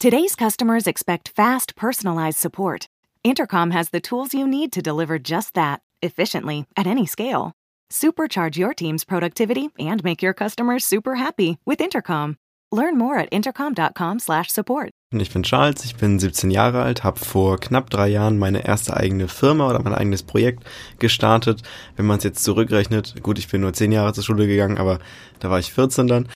[0.00, 2.86] Today's customers expect fast, personalized support.
[3.24, 7.50] Intercom has the tools you need to deliver just that, efficiently, at any scale.
[7.92, 12.36] Supercharge your team's productivity and make your customers super happy with Intercom.
[12.70, 14.90] Learn more at intercom.com/support.
[15.10, 18.96] Ich bin Charles, ich bin 17 Jahre alt, habe vor knapp drei Jahren meine erste
[18.96, 20.62] eigene Firma oder mein eigenes Projekt
[21.00, 21.62] gestartet.
[21.96, 25.00] Wenn man es jetzt zurückrechnet, gut, ich bin nur 10 Jahre zur Schule gegangen, aber
[25.40, 26.28] da war ich 14 dann.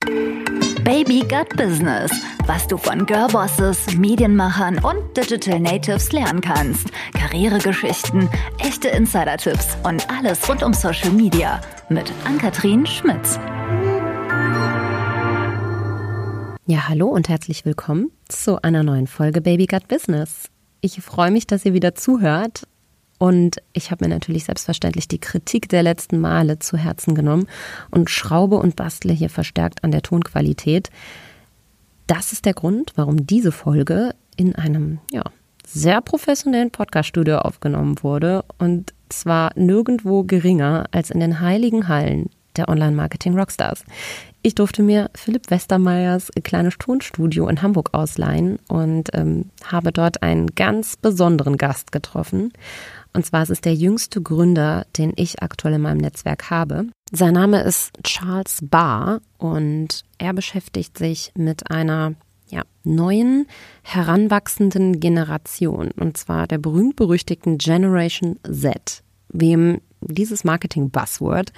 [0.85, 2.11] Baby Gut Business,
[2.47, 6.89] was du von Girlbosses, Medienmachern und Digital Natives lernen kannst.
[7.15, 13.39] Karrieregeschichten, echte Insider-Tipps und alles rund um Social Media mit Ann-Kathrin Schmitz.
[16.67, 20.49] Ja, hallo und herzlich willkommen zu einer neuen Folge Baby Gut Business.
[20.81, 22.65] Ich freue mich, dass ihr wieder zuhört
[23.23, 27.47] und ich habe mir natürlich selbstverständlich die Kritik der letzten Male zu Herzen genommen
[27.93, 30.91] und schraube und bastle hier verstärkt an der Tonqualität.
[32.09, 35.23] Das ist der Grund, warum diese Folge in einem ja,
[35.65, 42.69] sehr professionellen Podcaststudio aufgenommen wurde und zwar nirgendwo geringer als in den heiligen Hallen der
[42.69, 43.85] Online-Marketing-Rockstars.
[44.43, 50.49] Ich durfte mir Philipp Westermeyers kleines Tonstudio in Hamburg ausleihen und ähm, habe dort einen
[50.49, 52.53] ganz besonderen Gast getroffen.
[53.13, 56.87] Und zwar ist es der jüngste Gründer, den ich aktuell in meinem Netzwerk habe.
[57.11, 62.15] Sein Name ist Charles Barr und er beschäftigt sich mit einer
[62.49, 63.47] ja, neuen,
[63.83, 65.91] heranwachsenden Generation.
[65.91, 69.03] Und zwar der berühmt-berüchtigten Generation Z.
[69.29, 71.53] Wem dieses Marketing-Buzzword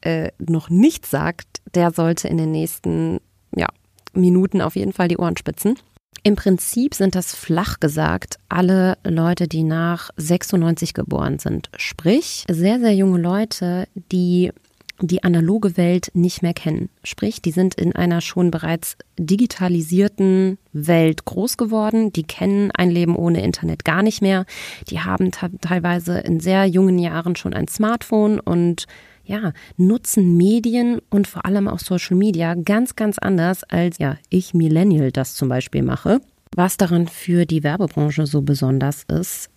[0.00, 3.20] äh, noch nicht sagt, der sollte in den nächsten
[3.54, 3.68] ja,
[4.14, 5.78] Minuten auf jeden Fall die Ohren spitzen.
[6.24, 11.68] Im Prinzip sind das flach gesagt alle Leute, die nach 96 geboren sind.
[11.76, 14.52] Sprich, sehr, sehr junge Leute, die
[15.00, 16.88] die analoge Welt nicht mehr kennen.
[17.02, 22.12] Sprich, die sind in einer schon bereits digitalisierten Welt groß geworden.
[22.12, 24.46] Die kennen ein Leben ohne Internet gar nicht mehr.
[24.88, 28.86] Die haben teilweise in sehr jungen Jahren schon ein Smartphone und
[29.24, 34.54] ja, nutzen Medien und vor allem auch Social Media ganz, ganz anders, als ja, ich
[34.54, 36.20] Millennial das zum Beispiel mache.
[36.54, 39.48] Was daran für die Werbebranche so besonders ist,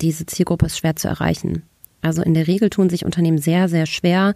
[0.00, 1.62] diese Zielgruppe ist schwer zu erreichen.
[2.02, 4.34] Also in der Regel tun sich Unternehmen sehr, sehr schwer,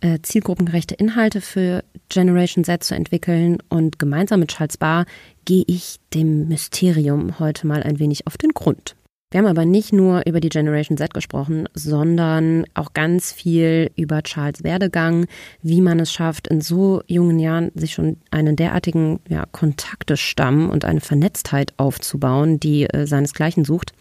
[0.00, 3.58] äh, zielgruppengerechte Inhalte für Generation Z zu entwickeln.
[3.68, 5.06] Und gemeinsam mit Charles Barr
[5.44, 8.96] gehe ich dem Mysterium heute mal ein wenig auf den Grund.
[9.32, 14.22] Wir haben aber nicht nur über die Generation Z gesprochen, sondern auch ganz viel über
[14.22, 15.26] Charles Werdegang,
[15.62, 20.84] wie man es schafft, in so jungen Jahren sich schon einen derartigen ja, Kontaktestamm und
[20.84, 23.94] eine Vernetztheit aufzubauen, die äh, seinesgleichen sucht.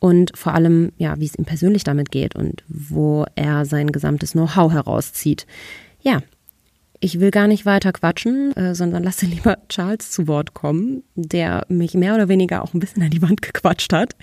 [0.00, 4.32] Und vor allem, ja, wie es ihm persönlich damit geht und wo er sein gesamtes
[4.32, 5.46] Know-how herauszieht.
[6.00, 6.18] Ja,
[7.00, 11.64] ich will gar nicht weiter quatschen, äh, sondern lasse lieber Charles zu Wort kommen, der
[11.68, 14.16] mich mehr oder weniger auch ein bisschen an die Wand gequatscht hat.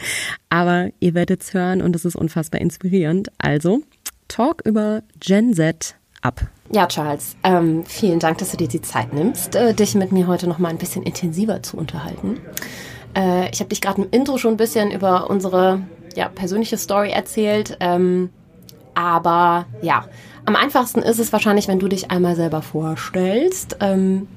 [0.49, 3.29] Aber ihr werdet es hören und es ist unfassbar inspirierend.
[3.37, 3.81] Also,
[4.27, 6.41] Talk über Gen Z ab.
[6.71, 10.27] Ja, Charles, ähm, vielen Dank, dass du dir die Zeit nimmst, äh, dich mit mir
[10.27, 12.39] heute noch mal ein bisschen intensiver zu unterhalten.
[13.15, 15.81] Äh, ich habe dich gerade im Intro schon ein bisschen über unsere
[16.15, 17.77] ja, persönliche Story erzählt.
[17.79, 18.29] Ähm,
[18.93, 20.05] aber ja,
[20.45, 23.77] am einfachsten ist es wahrscheinlich, wenn du dich einmal selber vorstellst.
[23.79, 24.27] Ähm,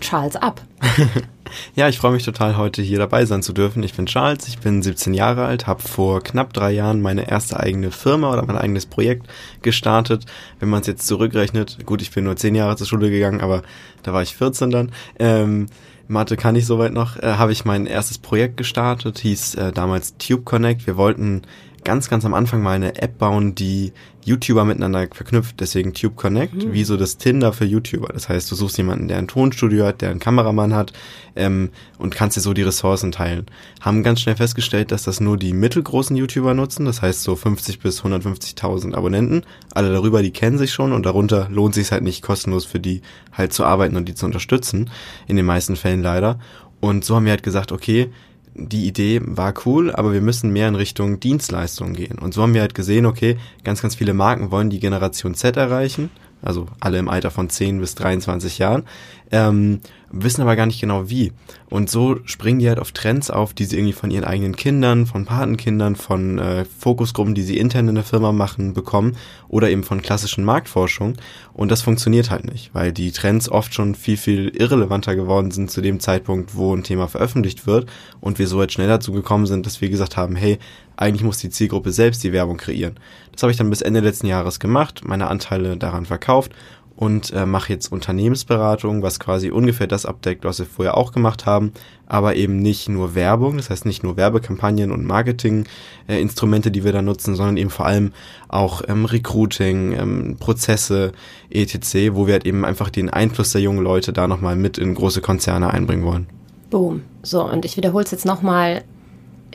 [0.00, 0.60] Charles ab.
[1.74, 3.82] ja, ich freue mich total, heute hier dabei sein zu dürfen.
[3.82, 7.58] Ich bin Charles, ich bin 17 Jahre alt, habe vor knapp drei Jahren meine erste
[7.58, 9.26] eigene Firma oder mein eigenes Projekt
[9.62, 10.26] gestartet.
[10.60, 13.62] Wenn man es jetzt zurückrechnet, gut, ich bin nur 10 Jahre zur Schule gegangen, aber
[14.02, 14.92] da war ich 14 dann.
[15.18, 15.66] Ähm,
[16.08, 20.16] Mathe kann ich soweit noch, äh, habe ich mein erstes Projekt gestartet, hieß äh, damals
[20.18, 20.86] Tube Connect.
[20.86, 21.42] Wir wollten
[21.86, 23.92] ganz, ganz am Anfang mal eine App bauen, die
[24.24, 26.72] YouTuber miteinander verknüpft, deswegen Tube Connect, mhm.
[26.72, 28.08] wie so das Tinder für YouTuber.
[28.12, 30.92] Das heißt, du suchst jemanden, der ein Tonstudio hat, der einen Kameramann hat
[31.36, 33.46] ähm, und kannst dir so die Ressourcen teilen.
[33.80, 37.78] Haben ganz schnell festgestellt, dass das nur die mittelgroßen YouTuber nutzen, das heißt so 50
[37.78, 39.42] bis 150.000 Abonnenten.
[39.72, 43.02] Alle darüber, die kennen sich schon und darunter lohnt sich halt nicht kostenlos für die
[43.32, 44.90] halt zu arbeiten und die zu unterstützen,
[45.28, 46.40] in den meisten Fällen leider.
[46.80, 48.10] Und so haben wir halt gesagt, okay,
[48.58, 52.18] die Idee war cool, aber wir müssen mehr in Richtung Dienstleistungen gehen.
[52.18, 55.56] Und so haben wir halt gesehen, okay, ganz, ganz viele Marken wollen die Generation Z
[55.56, 56.10] erreichen,
[56.42, 58.84] also alle im Alter von 10 bis 23 Jahren,
[59.30, 59.80] ähm,
[60.10, 61.32] wissen aber gar nicht genau wie.
[61.68, 65.06] Und so springen die halt auf Trends auf, die sie irgendwie von ihren eigenen Kindern,
[65.06, 69.16] von Patenkindern, von äh, Fokusgruppen, die sie intern in der Firma machen, bekommen
[69.48, 71.14] oder eben von klassischen Marktforschung.
[71.52, 75.70] Und das funktioniert halt nicht, weil die Trends oft schon viel, viel irrelevanter geworden sind
[75.70, 77.86] zu dem Zeitpunkt, wo ein Thema veröffentlicht wird
[78.20, 80.58] und wir so jetzt schnell dazu gekommen sind, dass wir gesagt haben, hey,
[80.96, 82.98] eigentlich muss die Zielgruppe selbst die Werbung kreieren.
[83.32, 86.52] Das habe ich dann bis Ende letzten Jahres gemacht, meine Anteile daran verkauft
[86.96, 91.44] und äh, mache jetzt Unternehmensberatung, was quasi ungefähr das abdeckt, was wir vorher auch gemacht
[91.44, 91.72] haben,
[92.06, 96.92] aber eben nicht nur Werbung, das heißt nicht nur Werbekampagnen und Marketing-Instrumente, äh, die wir
[96.92, 98.12] da nutzen, sondern eben vor allem
[98.48, 101.12] auch ähm, Recruiting, ähm, Prozesse,
[101.50, 104.94] etc., wo wir halt eben einfach den Einfluss der jungen Leute da nochmal mit in
[104.94, 106.26] große Konzerne einbringen wollen.
[106.70, 107.02] Boom.
[107.22, 108.82] So, und ich wiederhole es jetzt nochmal.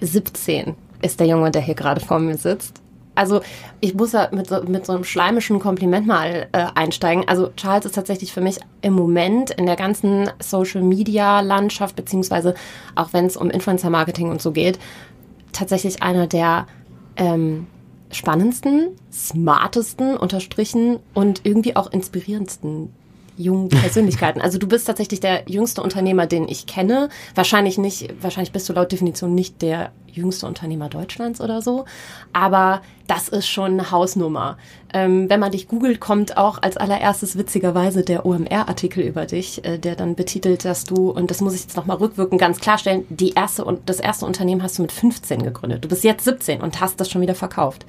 [0.01, 2.80] 17 ist der Junge, der hier gerade vor mir sitzt
[3.15, 3.41] also
[3.81, 7.27] ich muss ja mit so, mit so einem schleimischen Kompliment mal äh, einsteigen.
[7.27, 12.55] Also Charles ist tatsächlich für mich im Moment in der ganzen Social-Media-Landschaft, beziehungsweise
[12.95, 14.79] auch wenn es um Influencer-Marketing und so geht,
[15.51, 16.67] tatsächlich einer der
[17.17, 17.67] ähm,
[18.11, 22.93] spannendsten, smartesten, unterstrichen und irgendwie auch inspirierendsten
[23.41, 24.41] jungen Persönlichkeiten.
[24.41, 27.09] Also du bist tatsächlich der jüngste Unternehmer, den ich kenne.
[27.35, 31.85] Wahrscheinlich nicht, wahrscheinlich bist du laut Definition nicht der jüngste Unternehmer Deutschlands oder so.
[32.33, 34.57] Aber das ist schon eine Hausnummer.
[34.93, 39.77] Ähm, wenn man dich googelt, kommt auch als allererstes witzigerweise der OMR-Artikel über dich, äh,
[39.77, 43.31] der dann betitelt, dass du, und das muss ich jetzt nochmal rückwirkend ganz klarstellen, die
[43.31, 45.83] erste und das erste Unternehmen hast du mit 15 gegründet.
[45.83, 47.85] Du bist jetzt 17 und hast das schon wieder verkauft.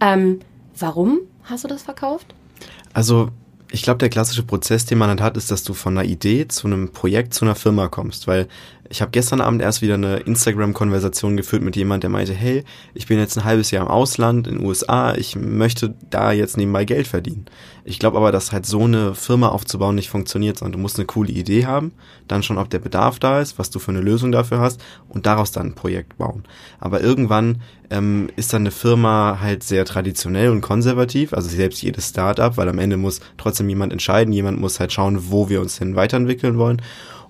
[0.00, 0.40] Ähm,
[0.78, 2.34] warum hast du das verkauft?
[2.92, 3.28] Also
[3.70, 6.48] ich glaube, der klassische Prozess, den man dann hat, ist, dass du von einer Idee
[6.48, 8.26] zu einem Projekt, zu einer Firma kommst.
[8.26, 8.48] Weil
[8.88, 13.06] ich habe gestern Abend erst wieder eine Instagram-Konversation geführt mit jemand, der meinte, hey, ich
[13.06, 16.84] bin jetzt ein halbes Jahr im Ausland, in den USA, ich möchte da jetzt nebenbei
[16.84, 17.46] Geld verdienen.
[17.84, 21.06] Ich glaube aber, dass halt so eine Firma aufzubauen nicht funktioniert, sondern du musst eine
[21.06, 21.92] coole Idee haben,
[22.26, 25.26] dann schon, ob der Bedarf da ist, was du für eine Lösung dafür hast und
[25.26, 26.44] daraus dann ein Projekt bauen.
[26.80, 32.08] Aber irgendwann ähm, ist dann eine Firma halt sehr traditionell und konservativ, also selbst jedes
[32.08, 35.78] Startup, weil am Ende muss trotzdem jemand entscheiden, jemand muss halt schauen, wo wir uns
[35.78, 36.82] hin weiterentwickeln wollen.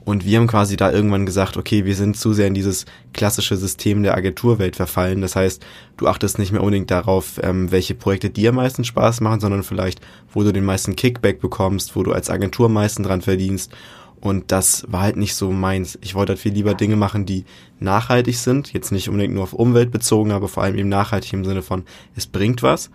[0.06, 3.56] Und wir haben quasi da irgendwann gesagt, okay, wir sind zu sehr in dieses klassische
[3.56, 5.20] System der Agenturwelt verfallen.
[5.20, 5.66] Das heißt,
[5.96, 9.64] du achtest nicht mehr unbedingt darauf, ähm, welche Projekte dir am meisten Spaß machen, sondern
[9.64, 10.00] vielleicht,
[10.32, 13.72] wo du den meisten Kickback bekommst, wo du als Agentur am meisten dran verdienst.
[14.20, 15.98] Und das war halt nicht so meins.
[16.02, 17.44] Ich wollte halt viel lieber Dinge machen, die
[17.80, 18.72] nachhaltig sind.
[18.72, 21.82] Jetzt nicht unbedingt nur auf Umwelt bezogen, aber vor allem eben nachhaltig im Sinne von,
[22.14, 22.90] es bringt was.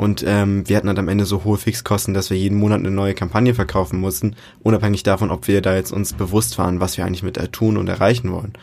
[0.00, 2.90] Und ähm, wir hatten halt am Ende so hohe Fixkosten, dass wir jeden Monat eine
[2.90, 7.04] neue Kampagne verkaufen mussten, unabhängig davon, ob wir da jetzt uns bewusst waren, was wir
[7.04, 8.54] eigentlich mit tun und erreichen wollen.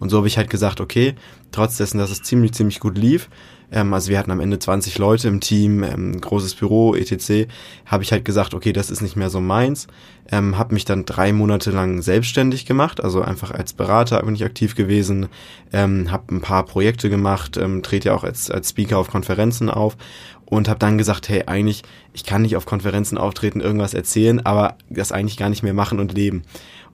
[0.00, 1.14] Und so habe ich halt gesagt, okay,
[1.50, 3.30] trotz dessen, dass es ziemlich, ziemlich gut lief,
[3.72, 7.48] ähm, also wir hatten am Ende 20 Leute im Team, ähm, großes Büro, etc.,
[7.86, 9.86] habe ich halt gesagt, okay, das ist nicht mehr so meins,
[10.30, 14.44] ähm, habe mich dann drei Monate lang selbstständig gemacht, also einfach als Berater bin ich
[14.44, 15.28] aktiv gewesen,
[15.72, 19.70] ähm, habe ein paar Projekte gemacht, ähm, trete ja auch als, als Speaker auf Konferenzen
[19.70, 19.96] auf
[20.44, 21.82] und habe dann gesagt, hey, eigentlich,
[22.12, 25.98] ich kann nicht auf Konferenzen auftreten, irgendwas erzählen, aber das eigentlich gar nicht mehr machen
[25.98, 26.42] und leben.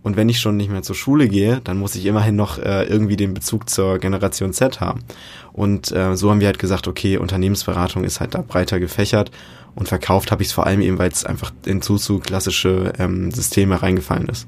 [0.08, 2.84] Und wenn ich schon nicht mehr zur Schule gehe, dann muss ich immerhin noch äh,
[2.84, 5.04] irgendwie den Bezug zur Generation Z haben.
[5.52, 9.30] Und äh, so haben wir halt gesagt, okay, Unternehmensberatung ist halt da breiter gefächert
[9.74, 12.94] und verkauft habe ich es vor allem eben, weil es einfach in zu, zu klassische
[12.98, 14.46] ähm, Systeme reingefallen ist.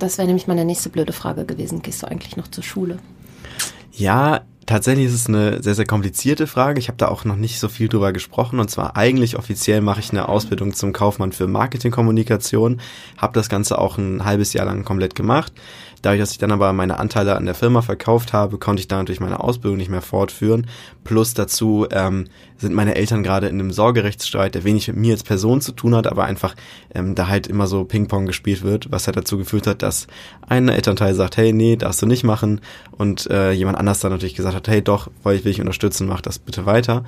[0.00, 1.82] Das wäre nämlich meine nächste blöde Frage gewesen.
[1.82, 2.98] Gehst du eigentlich noch zur Schule?
[3.92, 6.80] Ja, Tatsächlich ist es eine sehr, sehr komplizierte Frage.
[6.80, 8.58] Ich habe da auch noch nicht so viel drüber gesprochen.
[8.58, 12.80] Und zwar eigentlich offiziell mache ich eine Ausbildung zum Kaufmann für Marketingkommunikation.
[13.16, 15.52] Habe das Ganze auch ein halbes Jahr lang komplett gemacht.
[16.06, 18.96] Dadurch, dass ich dann aber meine Anteile an der Firma verkauft habe, konnte ich da
[18.96, 20.68] natürlich meine Ausbildung nicht mehr fortführen.
[21.02, 25.24] Plus dazu ähm, sind meine Eltern gerade in einem Sorgerechtsstreit, der wenig mit mir als
[25.24, 26.54] Person zu tun hat, aber einfach
[26.94, 30.06] ähm, da halt immer so Ping-Pong gespielt wird, was halt dazu geführt hat, dass
[30.48, 32.60] ein Elternteil sagt, hey, nee, darfst du nicht machen
[32.92, 36.06] und äh, jemand anders dann natürlich gesagt hat, hey, doch, weil ich will dich unterstützen,
[36.06, 37.02] mach das bitte weiter.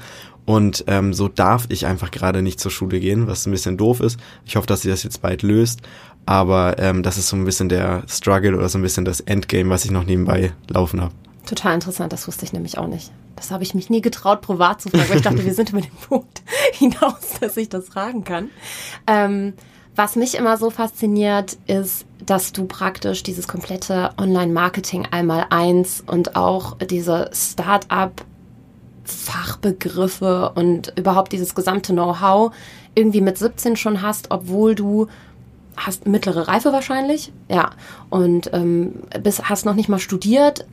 [0.44, 4.00] Und ähm, so darf ich einfach gerade nicht zur Schule gehen, was ein bisschen doof
[4.00, 4.18] ist.
[4.46, 5.82] Ich hoffe, dass sie das jetzt bald löst.
[6.28, 9.70] Aber ähm, das ist so ein bisschen der Struggle oder so ein bisschen das Endgame,
[9.70, 11.14] was ich noch nebenbei laufen habe.
[11.46, 13.10] Total interessant, das wusste ich nämlich auch nicht.
[13.36, 15.80] Das habe ich mich nie getraut, privat zu fragen, weil ich dachte, wir sind über
[15.80, 16.42] den Punkt
[16.72, 18.50] hinaus, dass ich das fragen kann.
[19.06, 19.54] Ähm,
[19.96, 26.36] was mich immer so fasziniert, ist, dass du praktisch dieses komplette Online-Marketing einmal eins und
[26.36, 28.22] auch diese Start-up
[29.04, 32.52] Fachbegriffe und überhaupt dieses gesamte Know-how
[32.94, 35.06] irgendwie mit 17 schon hast, obwohl du
[35.78, 37.70] hast mittlere Reife wahrscheinlich, ja,
[38.10, 40.66] und ähm, bist, hast noch nicht mal studiert.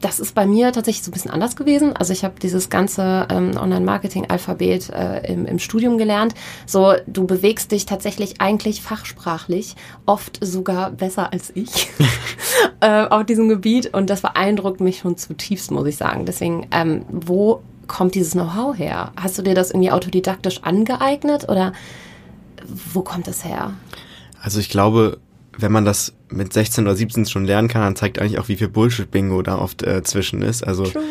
[0.00, 1.94] Das ist bei mir tatsächlich so ein bisschen anders gewesen.
[1.94, 6.34] Also ich habe dieses ganze ähm, Online-Marketing-Alphabet äh, im, im Studium gelernt.
[6.64, 9.76] So, du bewegst dich tatsächlich eigentlich fachsprachlich,
[10.06, 11.90] oft sogar besser als ich
[12.80, 13.92] äh, auf diesem Gebiet.
[13.92, 16.26] Und das beeindruckt mich schon zutiefst, muss ich sagen.
[16.26, 19.12] Deswegen, ähm, wo kommt dieses Know-how her?
[19.16, 21.72] Hast du dir das irgendwie autodidaktisch angeeignet oder
[22.92, 23.74] wo kommt es her?
[24.44, 25.20] Also ich glaube,
[25.56, 28.56] wenn man das mit 16 oder 17 schon lernen kann, dann zeigt eigentlich auch, wie
[28.56, 30.66] viel Bullshit-Bingo da oft äh, zwischen ist.
[30.66, 31.02] Also True.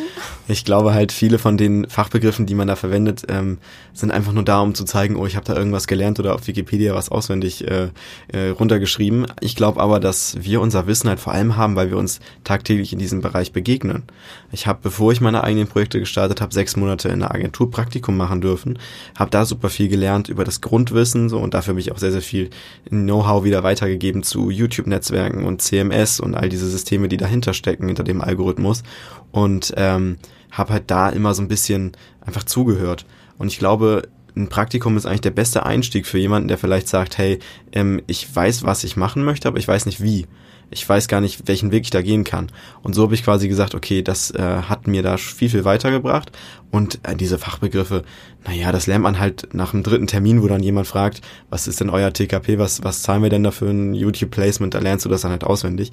[0.47, 3.57] ich glaube halt, viele von den Fachbegriffen, die man da verwendet, ähm,
[3.93, 6.47] sind einfach nur da, um zu zeigen, oh, ich habe da irgendwas gelernt oder auf
[6.47, 7.89] Wikipedia was auswendig äh,
[8.27, 9.27] äh, runtergeschrieben.
[9.39, 12.93] Ich glaube aber, dass wir unser Wissen halt vor allem haben, weil wir uns tagtäglich
[12.93, 14.03] in diesem Bereich begegnen.
[14.51, 18.17] Ich habe, bevor ich meine eigenen Projekte gestartet habe, sechs Monate in einer Agentur Praktikum
[18.17, 18.77] machen dürfen,
[19.17, 22.11] habe da super viel gelernt über das Grundwissen so und dafür habe ich auch sehr,
[22.11, 22.49] sehr viel
[22.89, 25.12] Know-how wieder weitergegeben zu YouTube-Netzwerken
[25.45, 28.83] und CMS und all diese Systeme, die dahinter stecken, hinter dem Algorithmus
[29.31, 30.17] und ähm,
[30.51, 31.91] habe halt da immer so ein bisschen
[32.21, 33.05] einfach zugehört.
[33.37, 37.17] Und ich glaube, ein Praktikum ist eigentlich der beste Einstieg für jemanden, der vielleicht sagt,
[37.17, 37.39] hey,
[37.71, 40.25] ähm, ich weiß, was ich machen möchte, aber ich weiß nicht wie
[40.73, 42.51] ich weiß gar nicht, welchen Weg ich da gehen kann.
[42.81, 46.31] Und so habe ich quasi gesagt, okay, das äh, hat mir da viel, viel weitergebracht.
[46.71, 48.03] Und äh, diese Fachbegriffe,
[48.45, 51.79] naja, das lernt man halt nach dem dritten Termin, wo dann jemand fragt, was ist
[51.79, 55.09] denn euer TKP, was, was zahlen wir denn da für ein YouTube-Placement, da lernst du
[55.09, 55.91] das dann halt auswendig.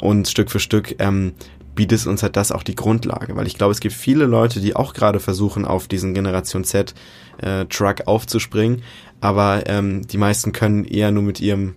[0.00, 1.32] Und Stück für Stück ähm,
[1.76, 4.74] bietet uns halt das auch die Grundlage, weil ich glaube, es gibt viele Leute, die
[4.74, 6.94] auch gerade versuchen, auf diesen Generation Z
[7.38, 7.66] äh,
[8.06, 8.82] aufzuspringen,
[9.20, 11.74] aber ähm, die meisten können eher nur mit ihrem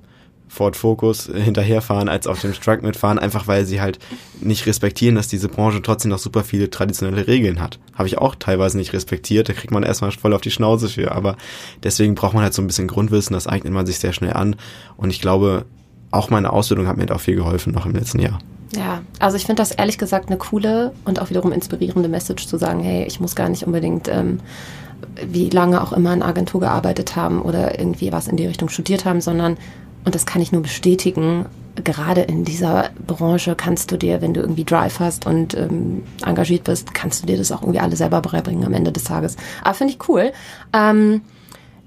[0.49, 3.99] Ford Focus hinterherfahren, als auf dem Truck mitfahren, einfach weil sie halt
[4.41, 7.79] nicht respektieren, dass diese Branche trotzdem noch super viele traditionelle Regeln hat.
[7.93, 11.11] Habe ich auch teilweise nicht respektiert, da kriegt man erstmal voll auf die Schnauze für,
[11.11, 11.37] aber
[11.83, 14.55] deswegen braucht man halt so ein bisschen Grundwissen, das eignet man sich sehr schnell an
[14.97, 15.65] und ich glaube,
[16.11, 18.39] auch meine Ausbildung hat mir auch viel geholfen noch im letzten Jahr.
[18.75, 22.57] Ja, also ich finde das ehrlich gesagt eine coole und auch wiederum inspirierende Message zu
[22.57, 24.39] sagen, hey, ich muss gar nicht unbedingt ähm,
[25.27, 29.05] wie lange auch immer in Agentur gearbeitet haben oder irgendwie was in die Richtung studiert
[29.05, 29.57] haben, sondern
[30.05, 31.45] und das kann ich nur bestätigen,
[31.83, 36.63] gerade in dieser Branche kannst du dir, wenn du irgendwie Drive hast und ähm, engagiert
[36.63, 39.37] bist, kannst du dir das auch irgendwie alle selber beibringen am Ende des Tages.
[39.63, 40.31] Aber finde ich cool.
[40.73, 41.21] Ähm,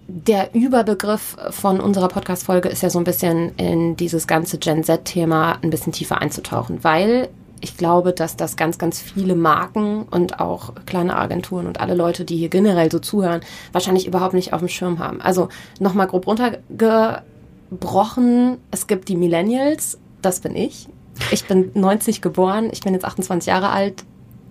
[0.09, 5.59] der Überbegriff von unserer Podcast-Folge ist ja so ein bisschen in dieses ganze Gen Z-Thema
[5.63, 7.29] ein bisschen tiefer einzutauchen, weil
[7.61, 12.25] ich glaube, dass das ganz, ganz viele Marken und auch kleine Agenturen und alle Leute,
[12.25, 13.41] die hier generell so zuhören,
[13.71, 15.21] wahrscheinlich überhaupt nicht auf dem Schirm haben.
[15.21, 17.23] Also nochmal grob runterge
[17.73, 18.59] gebrochen.
[18.71, 20.89] Es gibt die Millennials, das bin ich.
[21.31, 24.05] Ich bin 90 geboren, ich bin jetzt 28 Jahre alt.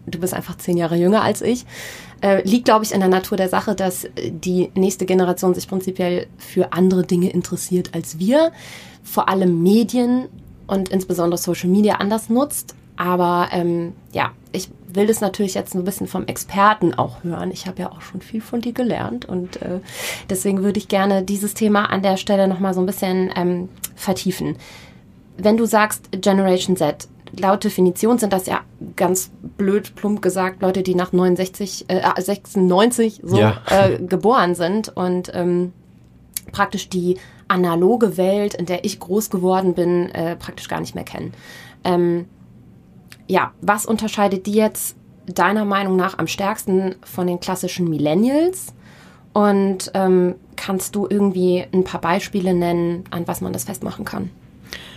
[0.08, 1.66] Du bist einfach zehn Jahre jünger als ich.
[2.22, 6.26] Äh, liegt, glaube ich, in der Natur der Sache, dass die nächste Generation sich prinzipiell
[6.38, 8.52] für andere Dinge interessiert als wir.
[9.04, 10.28] Vor allem Medien
[10.66, 12.74] und insbesondere Social Media anders nutzt.
[12.96, 17.52] Aber ähm, ja, ich will das natürlich jetzt ein bisschen vom Experten auch hören.
[17.52, 19.80] Ich habe ja auch schon viel von dir gelernt und äh,
[20.30, 24.58] deswegen würde ich gerne dieses Thema an der Stelle nochmal so ein bisschen ähm, vertiefen.
[25.38, 27.08] Wenn du sagst Generation Z,
[27.38, 28.62] laut Definition sind das ja
[28.96, 33.62] ganz blöd, plump gesagt, Leute, die nach 69, äh, 96 so ja.
[33.70, 35.72] äh, geboren sind und ähm,
[36.52, 37.18] praktisch die
[37.48, 41.34] analoge Welt, in der ich groß geworden bin, äh, praktisch gar nicht mehr kennen.
[41.84, 42.26] Ähm,
[43.28, 48.74] ja, was unterscheidet die jetzt deiner Meinung nach am stärksten von den klassischen Millennials?
[49.34, 54.30] Und ähm, kannst du irgendwie ein paar Beispiele nennen, an was man das festmachen kann?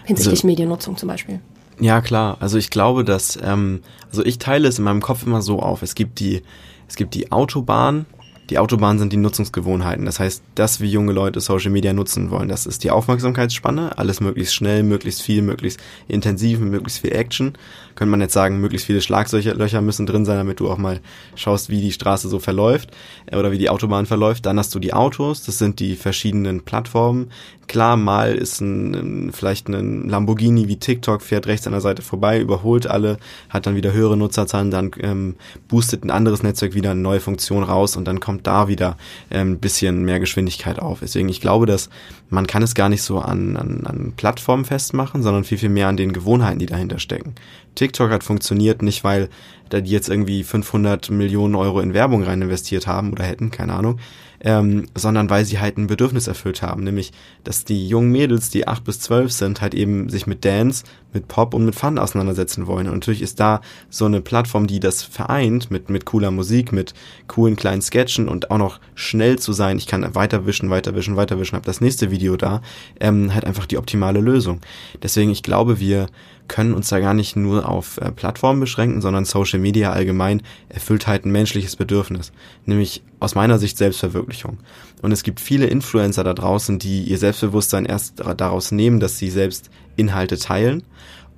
[0.04, 1.40] Hinsichtlich also, Mediennutzung zum Beispiel.
[1.78, 2.36] Ja, klar.
[2.40, 5.82] Also ich glaube, dass, ähm, also ich teile es in meinem Kopf immer so auf.
[5.82, 6.42] Es gibt die,
[6.88, 8.06] es gibt die Autobahn,
[8.50, 10.04] die Autobahn sind die Nutzungsgewohnheiten.
[10.04, 14.20] Das heißt, dass wir junge Leute Social Media nutzen wollen, das ist die Aufmerksamkeitsspanne, alles
[14.20, 17.54] möglichst schnell, möglichst viel, möglichst intensiv, möglichst viel Action.
[17.94, 21.00] Könnte man jetzt sagen, möglichst viele Schlaglöcher müssen drin sein, damit du auch mal
[21.36, 22.90] schaust, wie die Straße so verläuft
[23.26, 24.46] äh, oder wie die Autobahn verläuft.
[24.46, 27.30] Dann hast du die Autos, das sind die verschiedenen Plattformen.
[27.66, 32.40] Klar, mal ist ein, vielleicht ein Lamborghini wie TikTok, fährt rechts an der Seite vorbei,
[32.40, 33.18] überholt alle,
[33.48, 35.36] hat dann wieder höhere Nutzerzahlen, dann ähm,
[35.68, 38.96] boostet ein anderes Netzwerk wieder eine neue Funktion raus und dann kommt da wieder
[39.30, 41.00] ähm, ein bisschen mehr Geschwindigkeit auf.
[41.00, 41.90] Deswegen, ich glaube, dass
[42.34, 45.88] man kann es gar nicht so an, an, an Plattformen festmachen, sondern viel, viel mehr
[45.88, 47.34] an den Gewohnheiten, die dahinter stecken.
[47.74, 49.28] TikTok hat funktioniert nicht, weil
[49.70, 53.72] da die jetzt irgendwie 500 Millionen Euro in Werbung rein investiert haben oder hätten, keine
[53.72, 53.98] Ahnung,
[54.40, 57.12] ähm, sondern weil sie halt ein Bedürfnis erfüllt haben, nämlich,
[57.44, 61.28] dass die jungen Mädels, die acht bis zwölf sind, halt eben sich mit Dance, mit
[61.28, 62.86] Pop und mit Fun auseinandersetzen wollen.
[62.86, 66.92] Und natürlich ist da so eine Plattform, die das vereint mit, mit cooler Musik, mit
[67.26, 69.78] coolen kleinen Sketchen und auch noch schnell zu sein.
[69.78, 72.62] Ich kann weiterwischen, weiterwischen, weiterwischen, hab das nächste Video da,
[73.00, 74.60] ähm, halt einfach die optimale Lösung.
[75.02, 76.06] Deswegen, ich glaube, wir
[76.48, 81.06] können uns da gar nicht nur auf äh, Plattformen beschränken, sondern Social Media allgemein erfüllt
[81.06, 82.32] halt ein menschliches Bedürfnis,
[82.66, 84.58] nämlich aus meiner Sicht Selbstverwirklichung.
[85.00, 89.30] Und es gibt viele Influencer da draußen, die ihr Selbstbewusstsein erst daraus nehmen, dass sie
[89.30, 90.82] selbst Inhalte teilen.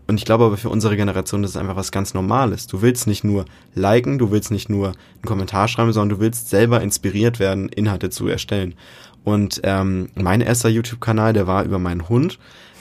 [0.08, 2.68] Und ich glaube aber für unsere Generation das ist einfach was ganz Normales.
[2.68, 6.48] Du willst nicht nur liken, du willst nicht nur einen Kommentar schreiben, sondern du willst
[6.48, 8.74] selber inspiriert werden, Inhalte zu erstellen.
[9.26, 12.38] Und ähm, mein erster YouTube-Kanal, der war über meinen Hund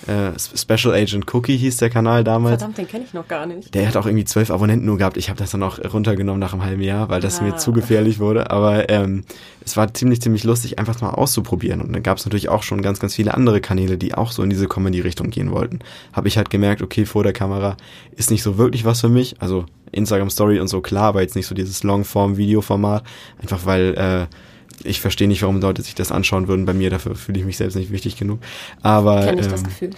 [0.07, 2.59] äh, Special Agent Cookie hieß der Kanal damals.
[2.59, 3.73] Verdammt, den kenne ich noch gar nicht.
[3.73, 5.17] Der hat auch irgendwie zwölf Abonnenten nur gehabt.
[5.17, 7.43] Ich habe das dann auch runtergenommen nach einem halben Jahr, weil das ah.
[7.43, 8.51] mir zu gefährlich wurde.
[8.51, 9.23] Aber ähm,
[9.63, 11.81] es war ziemlich, ziemlich lustig, einfach mal auszuprobieren.
[11.81, 14.43] Und dann gab es natürlich auch schon ganz, ganz viele andere Kanäle, die auch so
[14.43, 15.79] in diese Comedy-Richtung gehen wollten.
[16.13, 17.75] Habe ich halt gemerkt, okay, vor der Kamera
[18.15, 19.41] ist nicht so wirklich was für mich.
[19.41, 23.03] Also Instagram Story und so klar, aber jetzt nicht so dieses Longform-Video-Format.
[23.41, 24.35] Einfach weil äh,
[24.83, 26.65] ich verstehe nicht, warum Leute sich das anschauen würden.
[26.65, 28.39] Bei mir dafür fühle ich mich selbst nicht wichtig genug.
[28.81, 29.91] Aber Kenn ich ähm, das Gefühl.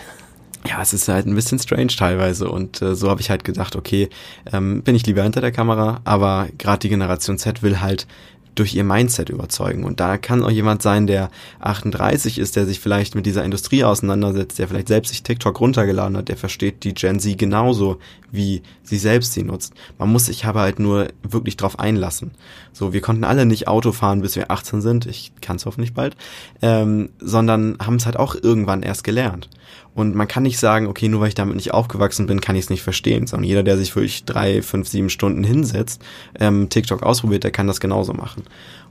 [0.67, 3.75] Ja, es ist halt ein bisschen strange teilweise und äh, so habe ich halt gedacht,
[3.75, 4.09] okay,
[4.51, 8.07] ähm, bin ich lieber hinter der Kamera, aber gerade die Generation Z will halt
[8.59, 9.83] durch ihr Mindset überzeugen.
[9.83, 13.83] Und da kann auch jemand sein, der 38 ist, der sich vielleicht mit dieser Industrie
[13.83, 17.99] auseinandersetzt, der vielleicht selbst sich TikTok runtergeladen hat, der versteht die Gen Z genauso,
[18.31, 19.73] wie sie selbst sie nutzt.
[19.97, 22.31] Man muss sich aber halt nur wirklich drauf einlassen.
[22.73, 25.93] So, wir konnten alle nicht Auto fahren, bis wir 18 sind, ich kann es hoffentlich
[25.93, 26.15] bald,
[26.61, 29.49] ähm, sondern haben es halt auch irgendwann erst gelernt.
[29.97, 32.65] Und man kann nicht sagen, okay, nur weil ich damit nicht aufgewachsen bin, kann ich
[32.65, 33.25] es nicht verstehen.
[33.25, 36.03] Sondern jeder, der sich wirklich drei, fünf, sieben Stunden hinsetzt,
[36.39, 38.43] ähm, TikTok ausprobiert, der kann das genauso machen.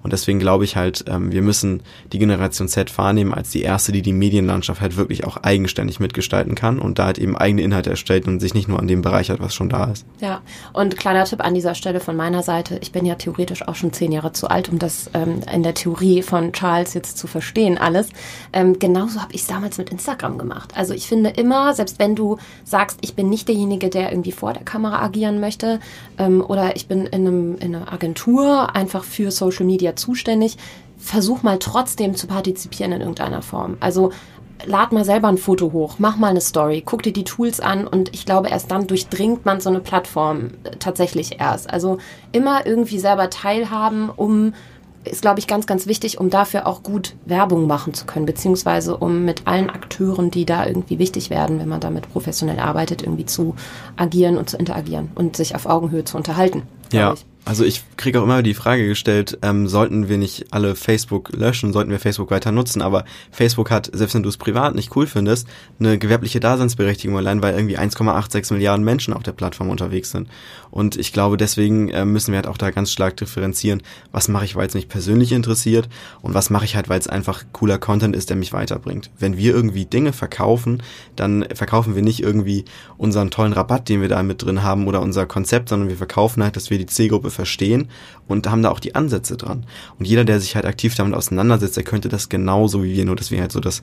[0.03, 3.93] Und deswegen glaube ich halt, ähm, wir müssen die Generation Z wahrnehmen als die erste,
[3.93, 7.91] die die Medienlandschaft halt wirklich auch eigenständig mitgestalten kann und da halt eben eigene Inhalte
[7.91, 10.07] erstellt und sich nicht nur an dem bereichert, was schon da ist.
[10.21, 10.41] Ja,
[10.73, 12.79] und kleiner Tipp an dieser Stelle von meiner Seite.
[12.81, 15.75] Ich bin ja theoretisch auch schon zehn Jahre zu alt, um das ähm, in der
[15.75, 18.09] Theorie von Charles jetzt zu verstehen alles.
[18.53, 20.73] Ähm, genauso habe ich es damals mit Instagram gemacht.
[20.77, 24.53] Also ich finde immer, selbst wenn du sagst, ich bin nicht derjenige, der irgendwie vor
[24.53, 25.81] der Kamera agieren möchte
[26.19, 30.57] ähm, oder ich bin in, einem, in einer Agentur einfach für Social Media zuständig.
[30.99, 33.77] Versuch mal trotzdem zu partizipieren in irgendeiner Form.
[33.79, 34.11] Also
[34.65, 37.87] lad mal selber ein Foto hoch, mach mal eine Story, guck dir die Tools an
[37.87, 41.71] und ich glaube, erst dann durchdringt man so eine Plattform äh, tatsächlich erst.
[41.71, 41.99] Also
[42.33, 44.55] immer irgendwie selber teilhaben, um
[45.05, 48.97] ist, glaube ich, ganz, ganz wichtig, um dafür auch gut Werbung machen zu können, beziehungsweise
[48.97, 53.27] um mit allen Akteuren, die da irgendwie wichtig werden, wenn man damit professionell arbeitet, irgendwie
[53.27, 53.55] zu
[53.97, 56.63] agieren und zu interagieren und sich auf Augenhöhe zu unterhalten.
[56.93, 57.13] Ja.
[57.13, 57.25] Ich.
[57.47, 61.73] Also ich kriege auch immer die Frage gestellt, ähm, sollten wir nicht alle Facebook löschen,
[61.73, 65.07] sollten wir Facebook weiter nutzen, aber Facebook hat, selbst wenn du es privat nicht cool
[65.07, 65.47] findest,
[65.79, 70.29] eine gewerbliche Daseinsberechtigung allein, weil irgendwie 1,86 Milliarden Menschen auf der Plattform unterwegs sind.
[70.73, 74.45] Und ich glaube, deswegen äh, müssen wir halt auch da ganz stark differenzieren, was mache
[74.45, 75.89] ich, weil es mich persönlich interessiert
[76.23, 79.13] und was mache ich halt, weil es einfach cooler Content ist, der mich weiterbringt.
[79.21, 80.83] Wenn wir irgendwie Dinge verkaufen,
[81.15, 82.65] dann verkaufen wir nicht irgendwie
[82.97, 86.43] unseren tollen Rabatt, den wir da mit drin haben oder unser Konzept, sondern wir verkaufen
[86.43, 87.89] halt, dass wir die Zielgruppe verstehen
[88.27, 89.65] und haben da auch die Ansätze dran.
[89.99, 93.17] Und jeder, der sich halt aktiv damit auseinandersetzt, der könnte das genauso wie wir, nur
[93.17, 93.83] dass wir halt so das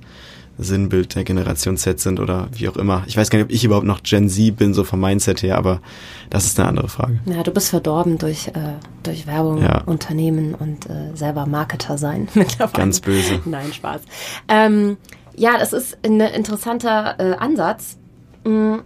[0.57, 3.03] Sinnbild der Generation Z sind oder wie auch immer.
[3.07, 5.57] Ich weiß gar nicht, ob ich überhaupt noch Gen Z bin, so vom Mindset her,
[5.57, 5.81] aber
[6.29, 7.19] das ist eine andere Frage.
[7.25, 9.81] Ja, du bist verdorben durch, äh, durch Werbung, ja.
[9.85, 12.77] Unternehmen und äh, selber Marketer sein mittlerweile.
[12.77, 13.39] Ganz böse.
[13.45, 14.01] Nein, Spaß.
[14.47, 14.97] Ähm,
[15.35, 17.97] ja, das ist ein interessanter äh, Ansatz.
[18.43, 18.77] Mm,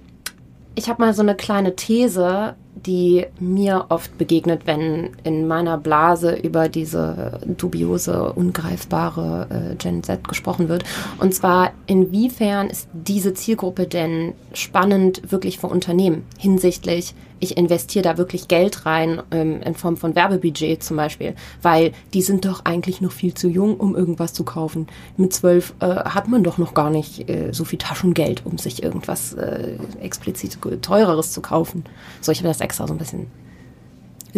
[0.76, 2.56] ich habe mal so eine kleine These,
[2.88, 10.28] die mir oft begegnet, wenn in meiner Blase über diese dubiose, ungreifbare äh, Gen Z
[10.28, 10.86] gesprochen wird.
[11.20, 18.18] Und zwar, inwiefern ist diese Zielgruppe denn spannend wirklich für Unternehmen hinsichtlich ich investiere da
[18.18, 23.02] wirklich Geld rein ähm, in Form von Werbebudget zum Beispiel, weil die sind doch eigentlich
[23.02, 24.88] noch viel zu jung, um irgendwas zu kaufen.
[25.18, 28.84] Mit zwölf äh, hat man doch noch gar nicht äh, so viel Taschengeld, um sich
[28.84, 31.84] irgendwas äh, explizit teureres zu kaufen.
[32.22, 33.28] So, ich habe das extra so ein bisschen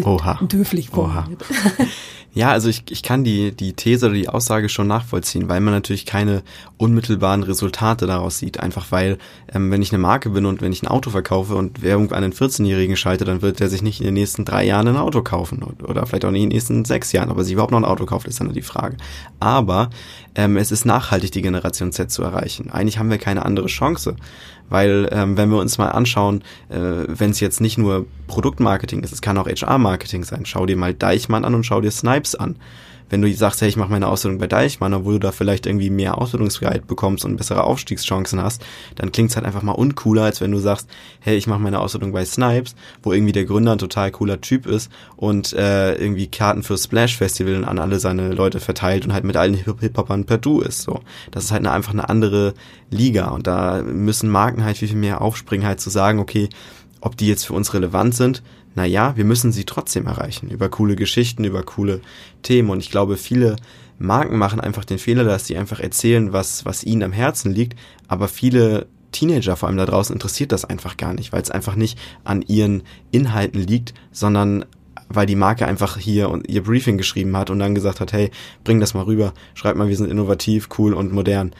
[0.04, 0.40] Oha.
[0.42, 1.44] dürflich formuliert.
[2.34, 5.74] Ja, also ich, ich kann die, die These oder die Aussage schon nachvollziehen, weil man
[5.74, 6.44] natürlich keine
[6.78, 8.60] unmittelbaren Resultate daraus sieht.
[8.60, 9.18] Einfach weil,
[9.52, 12.24] ähm, wenn ich eine Marke bin und wenn ich ein Auto verkaufe und Werbung an
[12.24, 15.24] einen 14-Jährigen schalte, dann wird der sich nicht in den nächsten drei Jahren ein Auto
[15.24, 17.32] kaufen oder vielleicht auch nicht in den nächsten sechs Jahren.
[17.32, 18.98] Aber sich überhaupt noch ein Auto kauft, ist dann die Frage.
[19.40, 19.90] Aber
[20.36, 22.70] ähm, es ist nachhaltig, die Generation Z zu erreichen.
[22.70, 24.16] Eigentlich haben wir keine andere Chance.
[24.70, 26.78] Weil ähm, wenn wir uns mal anschauen, äh,
[27.08, 30.46] wenn es jetzt nicht nur Produktmarketing ist, es kann auch HR-Marketing sein.
[30.46, 32.56] Schau dir mal Deichmann an und schau dir Snipes an
[33.10, 35.90] wenn du sagst, hey, ich mache meine Ausbildung bei Deichmann, obwohl du da vielleicht irgendwie
[35.90, 38.64] mehr Ausbildungsfreiheit bekommst und bessere Aufstiegschancen hast,
[38.96, 40.88] dann klingt's halt einfach mal uncooler, als wenn du sagst,
[41.20, 44.66] hey, ich mache meine Ausbildung bei Snipes, wo irgendwie der Gründer ein total cooler Typ
[44.66, 49.24] ist und äh, irgendwie Karten für Splash Festival an alle seine Leute verteilt und halt
[49.24, 50.84] mit allen Hip-Hopern per Du ist.
[50.84, 52.54] So, das ist halt eine, einfach eine andere
[52.90, 56.50] Liga und da müssen Marken halt viel, viel mehr aufspringen, halt zu sagen, okay,
[57.02, 58.44] ob die jetzt für uns relevant sind,
[58.76, 60.50] naja, wir müssen sie trotzdem erreichen.
[60.50, 62.02] Über coole Geschichten, über coole
[62.44, 62.70] Themen.
[62.70, 63.56] Und ich glaube, viele
[63.98, 67.78] Marken machen einfach den Fehler, dass sie einfach erzählen, was, was ihnen am Herzen liegt.
[68.08, 71.76] Aber viele Teenager vor allem da draußen interessiert das einfach gar nicht, weil es einfach
[71.76, 74.66] nicht an ihren Inhalten liegt, sondern
[75.10, 78.30] weil die Marke einfach hier ihr Briefing geschrieben hat und dann gesagt hat, hey,
[78.64, 81.52] bring das mal rüber, schreib mal, wir sind innovativ, cool und modern.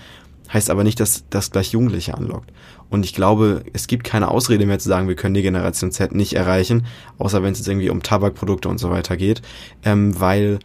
[0.54, 2.52] heißt aber nicht, dass das gleich Jugendliche anlockt.
[2.90, 6.14] Und ich glaube, es gibt keine Ausrede mehr zu sagen, wir können die Generation Z
[6.14, 6.86] nicht erreichen,
[7.18, 9.42] außer wenn es jetzt irgendwie um Tabakprodukte und so weiter geht,
[9.84, 10.60] ähm, weil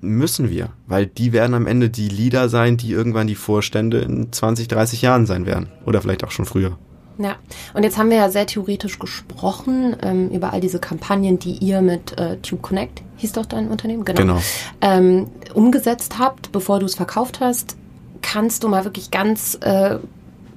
[0.00, 4.32] müssen wir, weil die werden am Ende die Leader sein, die irgendwann die Vorstände in
[4.32, 5.68] 20, 30 Jahren sein werden.
[5.86, 6.76] Oder vielleicht auch schon früher.
[7.16, 7.36] Ja,
[7.74, 11.80] und jetzt haben wir ja sehr theoretisch gesprochen ähm, über all diese Kampagnen, die ihr
[11.80, 14.40] mit äh, Tube Connect, hieß doch dein Unternehmen, genau, genau.
[14.80, 17.76] Ähm, umgesetzt habt, bevor du es verkauft hast.
[18.20, 19.98] Kannst du mal wirklich ganz äh,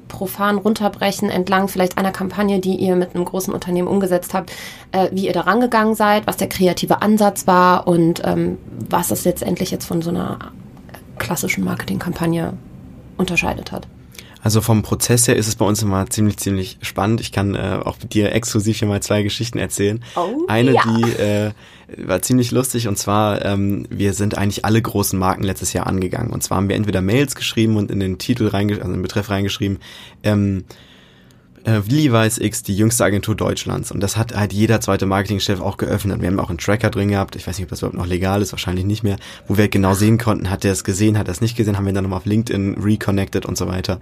[0.08, 4.52] profan runterbrechen entlang vielleicht einer Kampagne, die ihr mit einem großen Unternehmen umgesetzt habt,
[4.91, 8.58] äh, wie ihr da rangegangen seid, was der kreative Ansatz war und ähm,
[8.89, 10.39] was das letztendlich jetzt von so einer
[11.17, 12.54] klassischen Marketingkampagne
[13.17, 13.88] unterscheidet hat.
[14.47, 17.19] Also vom Prozess her ist es bei uns immer ziemlich, ziemlich spannend.
[17.19, 20.01] Ich kann äh, auch dir exklusiv hier mal zwei Geschichten erzählen.
[20.15, 20.83] Oh, Eine, ja.
[20.86, 21.51] die äh,
[21.97, 26.31] war ziemlich lustig und zwar, ähm, wir sind eigentlich alle großen Marken letztes Jahr angegangen.
[26.31, 29.03] Und zwar haben wir entweder Mails geschrieben und in den Titel reingeschrieben, also in den
[29.03, 29.79] Betreff reingeschrieben,
[30.23, 30.63] ähm,
[31.67, 35.77] äh, Levi's X die jüngste Agentur Deutschlands und das hat halt jeder zweite Marketingchef auch
[35.77, 36.21] geöffnet.
[36.21, 38.41] Wir haben auch einen Tracker drin gehabt, ich weiß nicht, ob das überhaupt noch legal
[38.41, 41.34] ist, wahrscheinlich nicht mehr, wo wir genau sehen konnten, hat er es gesehen, hat er
[41.34, 43.99] es nicht gesehen, haben wir dann nochmal auf LinkedIn reconnected und so weiter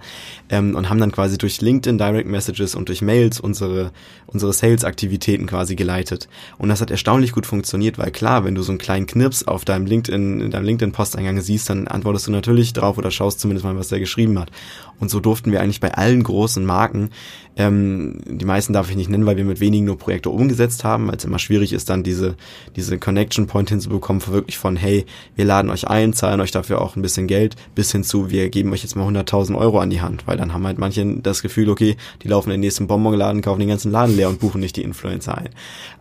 [0.48, 3.90] ähm, und haben dann quasi durch LinkedIn Direct Messages und durch Mails unsere,
[4.28, 6.28] unsere Sales-Aktivitäten quasi geleitet.
[6.58, 9.64] Und das hat erstaunlich gut funktioniert, weil klar, wenn du so einen kleinen Knips auf
[9.64, 13.76] deinem LinkedIn, in deinem LinkedIn-Posteingang siehst, dann antwortest du natürlich drauf oder schaust zumindest mal,
[13.76, 14.50] was der geschrieben hat.
[14.98, 17.10] Und so durften wir eigentlich bei allen großen Marken
[17.56, 21.08] ähm, die meisten darf ich nicht nennen, weil wir mit wenigen nur Projekte umgesetzt haben,
[21.08, 22.36] weil es immer schwierig ist, dann diese,
[22.76, 26.96] diese Connection Point hinzubekommen, wirklich von, hey, wir laden euch ein, zahlen euch dafür auch
[26.96, 30.02] ein bisschen Geld, bis hin zu, wir geben euch jetzt mal 100.000 Euro an die
[30.02, 33.40] Hand, weil dann haben halt manche das Gefühl, okay, die laufen in den nächsten Bonbonladen,
[33.40, 35.50] kaufen den ganzen Laden leer und buchen nicht die Influencer ein.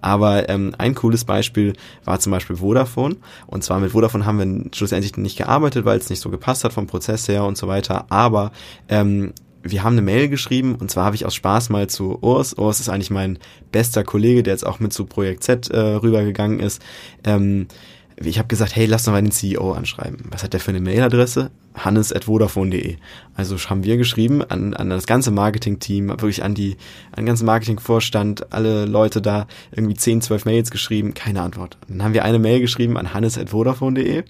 [0.01, 3.15] Aber ähm, ein cooles Beispiel war zum Beispiel Vodafone.
[3.47, 6.73] Und zwar mit Vodafone haben wir schlussendlich nicht gearbeitet, weil es nicht so gepasst hat
[6.73, 8.05] vom Prozess her und so weiter.
[8.09, 8.51] Aber
[8.89, 9.33] ähm,
[9.65, 12.57] wir haben eine Mail geschrieben und zwar habe ich aus Spaß mal zu Urs.
[12.57, 13.39] Urs ist eigentlich mein
[13.71, 16.81] bester Kollege, der jetzt auch mit zu Projekt Z äh, rübergegangen ist.
[17.23, 17.67] Ähm,
[18.17, 20.19] ich habe gesagt, hey, lass doch mal den CEO anschreiben.
[20.31, 21.51] Was hat der für eine Mailadresse?
[21.75, 22.95] hannes.vodafone.de.
[23.35, 26.77] Also haben wir geschrieben an, an das ganze Marketing-Team, wirklich an die,
[27.11, 31.77] an den ganzen Marketingvorstand, alle Leute da, irgendwie 10, 12 Mails geschrieben, keine Antwort.
[31.89, 34.23] Dann haben wir eine Mail geschrieben an hannes.vodafone.de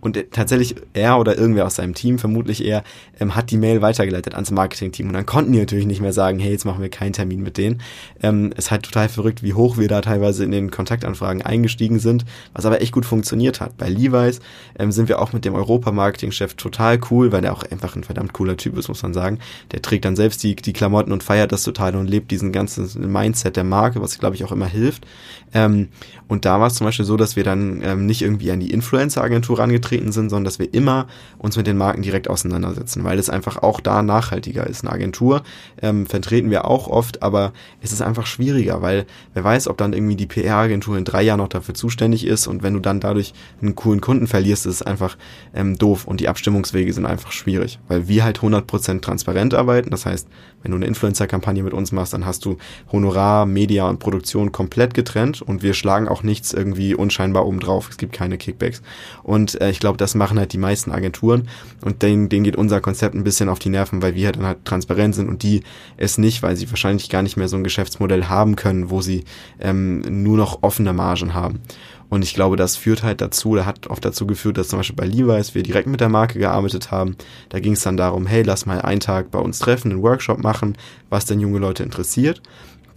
[0.00, 2.84] und tatsächlich er oder irgendwer aus seinem Team, vermutlich er,
[3.18, 5.08] ähm, hat die Mail weitergeleitet ans Marketing-Team.
[5.08, 7.58] Und dann konnten die natürlich nicht mehr sagen, hey, jetzt machen wir keinen Termin mit
[7.58, 7.80] denen.
[8.22, 11.98] Ähm, es ist halt total verrückt, wie hoch wir da teilweise in den Kontaktanfragen eingestiegen
[11.98, 13.76] sind, was aber echt gut funktioniert hat.
[13.76, 14.40] Bei Levi's
[14.78, 18.32] ähm, sind wir auch mit dem Europa-Marketing-Chef total cool, weil der auch einfach ein verdammt
[18.32, 19.38] cooler Typ ist, muss man sagen.
[19.72, 23.10] Der trägt dann selbst die, die Klamotten und feiert das total und lebt diesen ganzen
[23.10, 25.06] Mindset der Marke, was glaube ich auch immer hilft.
[25.54, 25.88] Ähm,
[26.28, 28.72] und da war es zum Beispiel so, dass wir dann ähm, nicht irgendwie an die
[28.72, 31.06] Influencer-Agentur angetreten sind, sondern dass wir immer
[31.38, 34.84] uns mit den Marken direkt auseinandersetzen, weil es einfach auch da nachhaltiger ist.
[34.84, 35.42] Eine Agentur
[35.80, 39.92] ähm, vertreten wir auch oft, aber es ist einfach schwieriger, weil wer weiß, ob dann
[39.92, 43.32] irgendwie die PR-Agentur in drei Jahren noch dafür zuständig ist und wenn du dann dadurch
[43.62, 45.16] einen coolen Kunden verlierst, ist es einfach
[45.54, 49.90] ähm, doof und die Abstimmungswege sind einfach schwierig, weil wir halt 100% transparent arbeiten.
[49.90, 50.28] Das heißt,
[50.62, 52.56] wenn du eine Influencer-Kampagne mit uns machst, dann hast du
[52.90, 57.88] Honorar, Media und Produktion komplett getrennt und wir schlagen auch nichts irgendwie unscheinbar oben drauf.
[57.90, 58.82] Es gibt keine Kickbacks.
[59.22, 61.48] Und äh, ich glaube, das machen halt die meisten Agenturen
[61.82, 64.46] und denen, denen geht unser Konzept ein bisschen auf die Nerven, weil wir halt dann
[64.46, 65.62] halt transparent sind und die
[65.96, 69.24] es nicht, weil sie wahrscheinlich gar nicht mehr so ein Geschäftsmodell haben können, wo sie
[69.60, 71.60] ähm, nur noch offene Margen haben.
[72.08, 74.96] Und ich glaube, das führt halt dazu, oder hat oft dazu geführt, dass zum Beispiel
[74.96, 77.16] bei Levi's wir direkt mit der Marke gearbeitet haben.
[77.48, 80.38] Da ging es dann darum, hey, lass mal einen Tag bei uns treffen, einen Workshop
[80.38, 80.76] machen,
[81.10, 82.42] was denn junge Leute interessiert.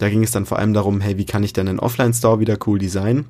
[0.00, 2.56] Da ging es dann vor allem darum, hey, wie kann ich denn einen Offline-Store wieder
[2.66, 3.26] cool designen?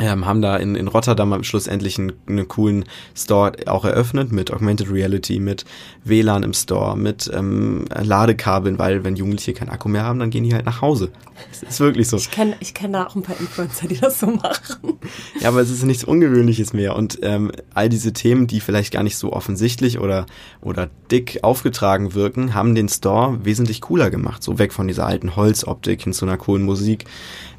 [0.00, 2.84] Ähm, haben da in, in Rotterdam am Schluss endlich einen, einen coolen
[3.14, 5.64] Store auch eröffnet mit Augmented Reality, mit
[6.04, 10.44] WLAN im Store, mit ähm, Ladekabeln, weil wenn Jugendliche keinen Akku mehr haben, dann gehen
[10.44, 11.10] die halt nach Hause.
[11.50, 12.16] Das ist wirklich so.
[12.16, 14.98] Ich kenne ich kenn da auch ein paar Influencer, die das so machen.
[15.40, 19.02] Ja, aber es ist nichts Ungewöhnliches mehr und ähm, all diese Themen, die vielleicht gar
[19.02, 20.26] nicht so offensichtlich oder,
[20.60, 24.42] oder dick aufgetragen wirken, haben den Store wesentlich cooler gemacht.
[24.42, 27.04] So weg von dieser alten Holzoptik hin zu einer coolen Musik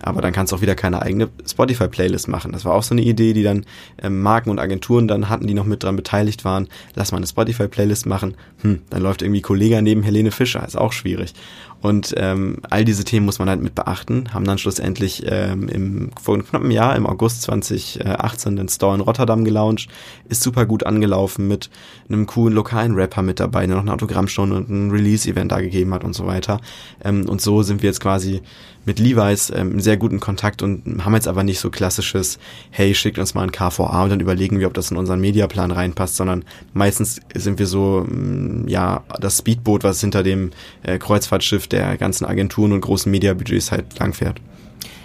[0.02, 2.52] aber dann kannst du auch wieder keine eigene Spotify-Playlist machen.
[2.52, 3.66] Das war auch so eine Idee, die dann
[4.02, 6.68] ähm, Marken und Agenturen dann hatten, die noch mit dran beteiligt waren.
[6.96, 8.36] Lass mal eine Spotify-Playlist machen.
[8.62, 11.34] Hm, dann läuft irgendwie Kollege neben Helene Fischer, ist auch schwierig.
[11.82, 16.12] Und ähm, all diese Themen muss man halt mit beachten, haben dann schlussendlich ähm, im,
[16.22, 19.90] vor einem knappen Jahr, im August 2018, den Store in Rotterdam gelauncht,
[20.28, 21.70] ist super gut angelaufen mit
[22.10, 25.94] einem coolen lokalen Rapper mit dabei, der noch eine Autogrammstunde und ein Release-Event da gegeben
[25.94, 26.60] hat und so weiter.
[27.04, 28.42] Ähm, und so sind wir jetzt quasi
[28.86, 32.40] mit Levi's ähm, in sehr guten Kontakt und haben jetzt aber nicht so klassisches,
[32.72, 35.72] hey, schickt uns mal ein KVA und dann überlegen wir, ob das in unseren Mediaplan
[35.72, 40.52] reinpasst, sondern meistens sind wir so, mm, ja, das Speedboot, was hinter dem
[40.84, 44.40] äh, Kreuzfahrtschiff der ganzen Agenturen und großen Mediabudgets halt langfährt.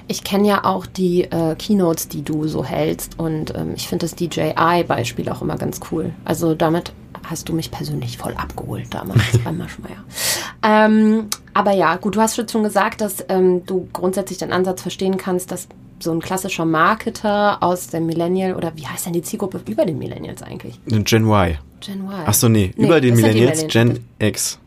[0.07, 4.05] Ich kenne ja auch die äh, Keynotes, die du so hältst und ähm, ich finde
[4.05, 6.13] das DJI-Beispiel auch immer ganz cool.
[6.25, 6.93] Also damit
[7.25, 10.05] hast du mich persönlich voll abgeholt damals beim Maschmeyer.
[10.63, 15.17] Ähm, aber ja, gut, du hast schon gesagt, dass ähm, du grundsätzlich den Ansatz verstehen
[15.17, 15.69] kannst, dass
[16.01, 19.99] so ein klassischer Marketer aus dem Millennial oder wie heißt denn die Zielgruppe über den
[19.99, 20.79] Millennials eigentlich?
[20.87, 21.57] Gen Y.
[21.81, 22.25] Gen Y.
[22.27, 24.09] Ach so, nee, Nee, über den Millennials, Millennials.
[24.19, 24.59] Gen X.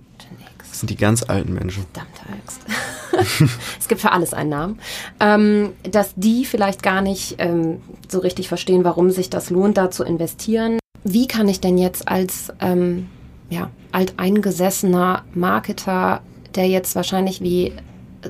[0.77, 1.87] Das sind die ganz alten Menschen.
[1.91, 3.49] Verdammte Axt.
[3.79, 4.79] es gibt für alles einen Namen.
[5.19, 9.89] Ähm, dass die vielleicht gar nicht ähm, so richtig verstehen, warum sich das lohnt, da
[9.89, 10.77] zu investieren.
[11.03, 13.07] Wie kann ich denn jetzt als ähm,
[13.49, 16.21] ja, alteingesessener Marketer,
[16.53, 17.73] der jetzt wahrscheinlich wie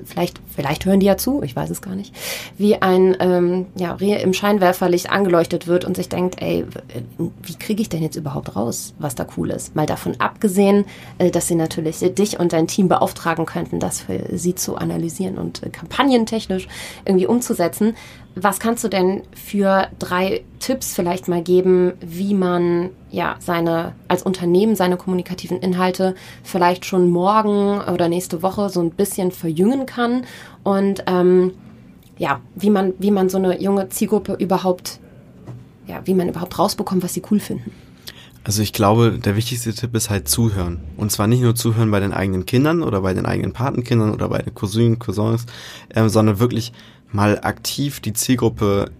[0.06, 2.14] vielleicht, vielleicht hören die ja zu, ich weiß es gar nicht,
[2.58, 7.56] wie ein ähm, ja, Reh im Scheinwerferlicht angeleuchtet wird und sich denkt, ey, w- wie
[7.56, 9.76] kriege ich denn jetzt überhaupt raus, was da cool ist?
[9.76, 10.86] Mal davon abgesehen,
[11.18, 15.38] äh, dass sie natürlich dich und dein Team beauftragen könnten, das für sie zu analysieren
[15.38, 16.68] und äh, kampagnentechnisch
[17.06, 17.96] irgendwie umzusetzen.
[18.40, 24.22] Was kannst du denn für drei Tipps vielleicht mal geben, wie man ja seine als
[24.22, 30.26] Unternehmen seine kommunikativen Inhalte vielleicht schon morgen oder nächste Woche so ein bisschen verjüngen kann
[30.64, 31.54] und ähm,
[32.18, 35.00] ja, wie man wie man so eine junge Zielgruppe überhaupt
[35.88, 37.72] ja, wie man überhaupt rausbekommt, was sie cool finden.
[38.44, 40.80] Also ich glaube, der wichtigste Tipp ist halt zuhören.
[40.96, 44.30] Und zwar nicht nur zuhören bei den eigenen Kindern oder bei den eigenen Patenkindern oder
[44.30, 45.46] bei den Cousinen, Cousins,
[45.94, 46.72] ähm, sondern wirklich
[47.12, 48.92] mal aktiv die Zielgruppe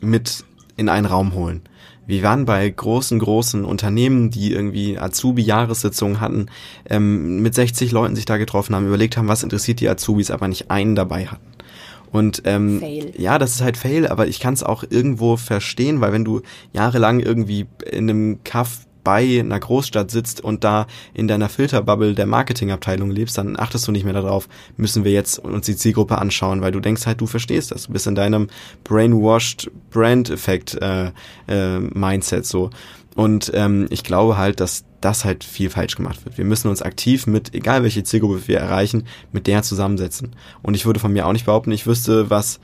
[0.00, 0.44] mit
[0.76, 1.62] in einen Raum holen.
[2.06, 6.46] Wir waren bei großen, großen Unternehmen, die irgendwie Azubi-Jahressitzungen hatten,
[6.88, 10.48] ähm, mit 60 Leuten sich da getroffen haben, überlegt haben, was interessiert die Azubis, aber
[10.48, 11.46] nicht einen dabei hatten.
[12.12, 13.12] Und ähm, Fail.
[13.16, 16.42] ja, das ist halt Fail, aber ich kann es auch irgendwo verstehen, weil wenn du
[16.72, 22.26] jahrelang irgendwie in einem Kaff bei einer Großstadt sitzt und da in deiner Filterbubble der
[22.26, 26.62] Marketingabteilung lebst, dann achtest du nicht mehr darauf, müssen wir jetzt uns die Zielgruppe anschauen,
[26.62, 27.86] weil du denkst halt, du verstehst das.
[27.86, 28.48] Du bist in deinem
[28.82, 31.12] brainwashed Brand-Effekt äh,
[31.46, 32.70] äh, Mindset so.
[33.14, 36.38] Und ähm, ich glaube halt, dass das halt viel falsch gemacht wird.
[36.38, 40.34] Wir müssen uns aktiv mit, egal welche Zielgruppe wir erreichen, mit der zusammensetzen.
[40.62, 42.58] Und ich würde von mir auch nicht behaupten, ich wüsste, was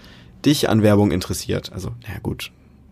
[0.44, 1.70] dich an Werbung interessiert.
[1.72, 2.50] Also, na gut,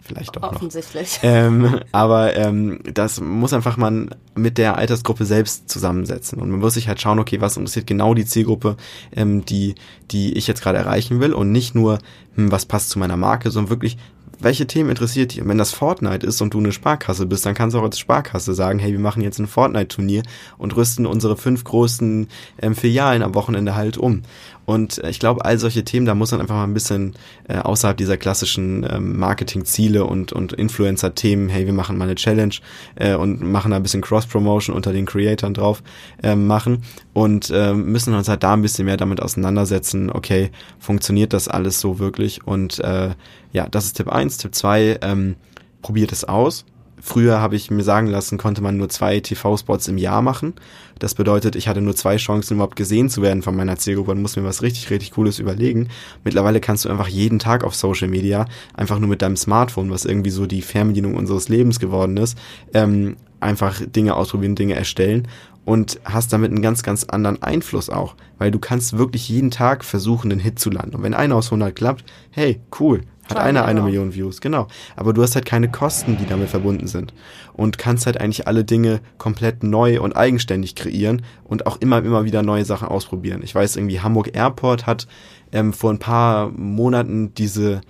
[0.09, 0.43] vielleicht noch.
[0.43, 1.21] Offensichtlich.
[1.29, 6.41] Ähm, aber ähm, das muss einfach man mit der Altersgruppe selbst zusammensetzen.
[6.41, 8.77] Und man muss sich halt schauen, okay, was interessiert genau die Zielgruppe,
[9.15, 9.75] ähm, die,
[10.11, 11.99] die ich jetzt gerade erreichen will und nicht nur,
[12.35, 13.99] hm, was passt zu meiner Marke, sondern wirklich,
[14.41, 15.43] welche Themen interessiert dich?
[15.43, 17.99] Und wenn das Fortnite ist und du eine Sparkasse bist, dann kannst du auch als
[17.99, 20.23] Sparkasse sagen, hey, wir machen jetzt ein Fortnite-Turnier
[20.59, 22.29] und rüsten unsere fünf großen
[22.63, 24.23] ähm, Filialen am Wochenende halt um.
[24.69, 27.15] Und äh, ich glaube, all solche Themen, da muss man einfach mal ein bisschen
[27.49, 32.55] äh, außerhalb dieser klassischen ähm, Marketing-Ziele und, und Influencer-Themen, hey, wir machen mal eine Challenge
[32.97, 35.83] äh, und machen da ein bisschen Cross-Promotion unter den Creatoren drauf
[36.23, 36.83] ähm, machen
[37.15, 41.81] und ähm, müssen uns halt da ein bisschen mehr damit auseinandersetzen, okay, funktioniert das alles
[41.81, 42.47] so wirklich?
[42.47, 43.15] Und äh,
[43.53, 45.37] ja, das ist Tipp eins Tipp zwei ähm,
[45.83, 46.65] probiert es aus.
[47.01, 50.55] Früher habe ich mir sagen lassen, konnte man nur zwei TV-Spots im Jahr machen.
[50.99, 54.23] Das bedeutet, ich hatte nur zwei Chancen, überhaupt gesehen zu werden von meiner Zielgruppe und
[54.23, 55.89] muss mir was richtig, richtig Cooles überlegen.
[56.25, 60.05] Mittlerweile kannst du einfach jeden Tag auf Social Media, einfach nur mit deinem Smartphone, was
[60.05, 62.37] irgendwie so die Fernbedienung unseres Lebens geworden ist,
[62.75, 65.29] ähm, einfach Dinge ausprobieren, Dinge erstellen
[65.65, 69.85] und hast damit einen ganz, ganz anderen Einfluss auch, weil du kannst wirklich jeden Tag
[69.85, 70.97] versuchen, einen Hit zu landen.
[70.97, 73.87] Und wenn einer aus 100 klappt, hey, cool, hat einer eine genau.
[73.87, 74.69] Million Views, genau.
[74.97, 77.13] Aber du hast halt keine Kosten, die damit verbunden sind.
[77.53, 82.25] Und kannst halt eigentlich alle Dinge komplett neu und eigenständig kreieren und auch immer, immer
[82.25, 83.43] wieder neue Sachen ausprobieren.
[83.43, 85.07] Ich weiß irgendwie, Hamburg Airport hat
[85.53, 87.81] ähm, vor ein paar Monaten diese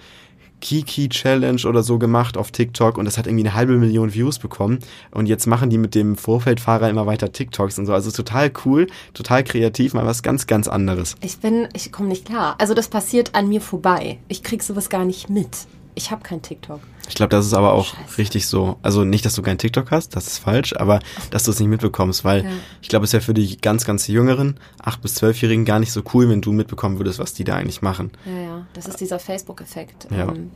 [0.60, 4.38] Kiki Challenge oder so gemacht auf TikTok und das hat irgendwie eine halbe Million Views
[4.38, 4.78] bekommen
[5.10, 7.92] und jetzt machen die mit dem Vorfeldfahrer immer weiter TikToks und so.
[7.92, 11.16] Also total cool, total kreativ, mal was ganz, ganz anderes.
[11.22, 12.56] Ich bin, ich komme nicht klar.
[12.58, 14.18] Also das passiert an mir vorbei.
[14.28, 15.66] Ich krieg sowas gar nicht mit.
[15.98, 16.78] Ich habe kein TikTok.
[17.08, 18.18] Ich glaube, das ist aber auch Scheiße.
[18.18, 18.76] richtig so.
[18.82, 21.68] Also nicht, dass du kein TikTok hast, das ist falsch, aber dass du es nicht
[21.68, 22.50] mitbekommst, weil Ja.
[22.82, 26.02] ich glaube, es wäre für die ganz, ganz Jüngeren, 8- bis 12-Jährigen gar nicht so
[26.14, 28.12] cool, wenn du mitbekommen würdest, was die da eigentlich machen.
[28.26, 30.06] Ja, ja, das ist dieser Facebook-Effekt.
[30.10, 30.28] Ja.
[30.28, 30.50] Ähm,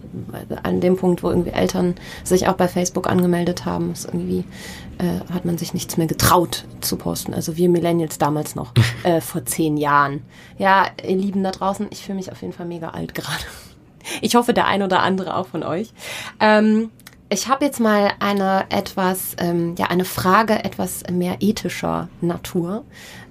[0.63, 4.45] an dem Punkt, wo irgendwie Eltern sich auch bei Facebook angemeldet haben, ist irgendwie
[4.99, 7.35] äh, hat man sich nichts mehr getraut zu posten.
[7.35, 10.23] Also wir Millennials damals noch, äh, vor zehn Jahren.
[10.59, 13.43] Ja, ihr Lieben da draußen, ich fühle mich auf jeden Fall mega alt gerade.
[14.21, 15.93] Ich hoffe, der ein oder andere auch von euch.
[16.41, 16.91] Ähm,
[17.29, 22.85] ich habe jetzt mal eine etwas, ähm, ja, eine Frage etwas mehr ethischer Natur.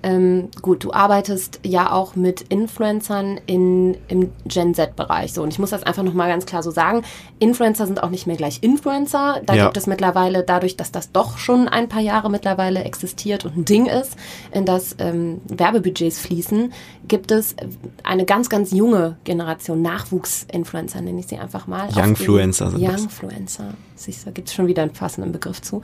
[0.03, 5.33] Ähm, gut, du arbeitest ja auch mit Influencern in, im Gen Z-Bereich.
[5.33, 7.03] So, und ich muss das einfach nochmal ganz klar so sagen.
[7.39, 9.41] Influencer sind auch nicht mehr gleich Influencer.
[9.45, 9.65] Da Ja.
[9.65, 13.65] gibt es mittlerweile, dadurch, dass das doch schon ein paar Jahre mittlerweile existiert und ein
[13.65, 14.15] Ding ist,
[14.51, 16.73] in das ähm, Werbebudgets fließen,
[17.07, 17.55] gibt es
[18.03, 21.89] eine ganz, ganz junge Generation, Nachwuchsinfluencer, nenne ich sie einfach mal.
[21.95, 23.01] Youngfluencer sind das.
[23.01, 23.73] Youngfluencer.
[23.95, 25.81] Siehst du, da gibt es schon wieder einen passenden Begriff zu.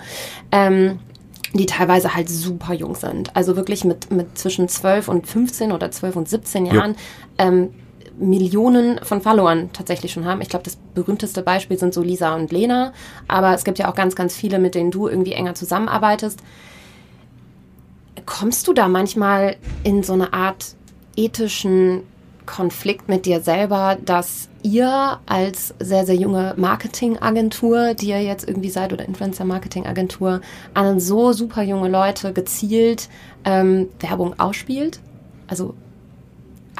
[0.51, 0.99] Ähm,
[1.53, 3.35] die teilweise halt super jung sind.
[3.35, 6.73] Also wirklich mit, mit zwischen 12 und 15 oder 12 und 17 Ja.
[6.75, 6.95] Jahren.
[7.37, 7.69] Ähm,
[8.19, 10.41] Millionen von Followern tatsächlich schon haben.
[10.41, 12.91] Ich glaube, das berühmteste Beispiel sind so Lisa und Lena,
[13.27, 16.39] aber es gibt ja auch ganz, ganz viele, mit denen du irgendwie enger zusammenarbeitest.
[18.25, 20.75] Kommst du da manchmal in so eine Art
[21.15, 22.01] ethischen
[22.47, 28.69] Konflikt mit dir selber, dass ihr als sehr, sehr junge Marketingagentur, die ihr jetzt irgendwie
[28.69, 30.41] seid, oder Influencer-Marketing-Agentur,
[30.73, 33.09] an so super junge Leute gezielt
[33.45, 34.99] ähm, Werbung ausspielt?
[35.47, 35.73] Also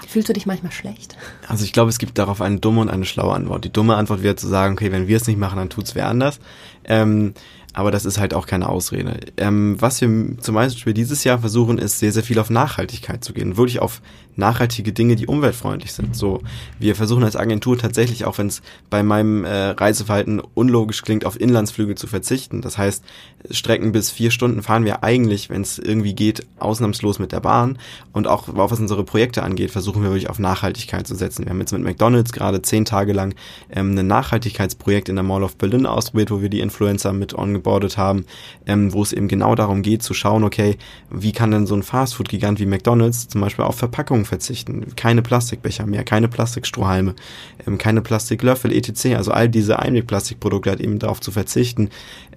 [0.07, 1.17] fühlst du dich manchmal schlecht?
[1.47, 3.63] Also ich glaube, es gibt darauf eine dumme und eine schlaue Antwort.
[3.63, 6.07] Die dumme Antwort wäre zu sagen, okay, wenn wir es nicht machen, dann tut's wer
[6.07, 6.39] anders.
[6.83, 7.33] Ähm,
[7.77, 9.19] aber das ist halt auch keine Ausrede.
[9.37, 10.09] Ähm, was wir
[10.39, 13.55] zum Beispiel dieses Jahr versuchen, ist sehr, sehr viel auf Nachhaltigkeit zu gehen.
[13.55, 14.01] Wirklich auf
[14.37, 16.15] nachhaltige Dinge, die umweltfreundlich sind.
[16.15, 16.41] So,
[16.79, 21.39] wir versuchen als Agentur tatsächlich, auch wenn es bei meinem äh, Reiseverhalten unlogisch klingt, auf
[21.39, 22.61] Inlandsflüge zu verzichten.
[22.61, 23.03] Das heißt,
[23.51, 27.79] Strecken bis vier Stunden fahren wir eigentlich, wenn es irgendwie geht, ausnahmslos mit der Bahn.
[28.13, 31.45] Und auch was unsere Projekte angeht, versuchen wir wirklich auf Nachhaltigkeit zu setzen.
[31.45, 33.33] Wir haben jetzt mit McDonalds gerade zehn Tage lang
[33.71, 37.33] ähm, ein Nachhaltigkeitsprojekt in der Mall of Berlin ausprobiert, wo wir die Influencer mit
[37.67, 38.25] ongeboardet haben,
[38.65, 40.77] ähm, wo es eben genau darum geht zu schauen, okay,
[41.09, 44.95] wie kann denn so ein Fastfood-Gigant wie McDonalds zum Beispiel auf Verpackungen verzichten?
[44.95, 47.15] Keine Plastikbecher mehr, keine Plastikstrohhalme,
[47.65, 49.15] ähm, keine Plastiklöffel, etc.
[49.15, 51.89] Also all diese Einwegplastikprodukte halt eben darauf zu verzichten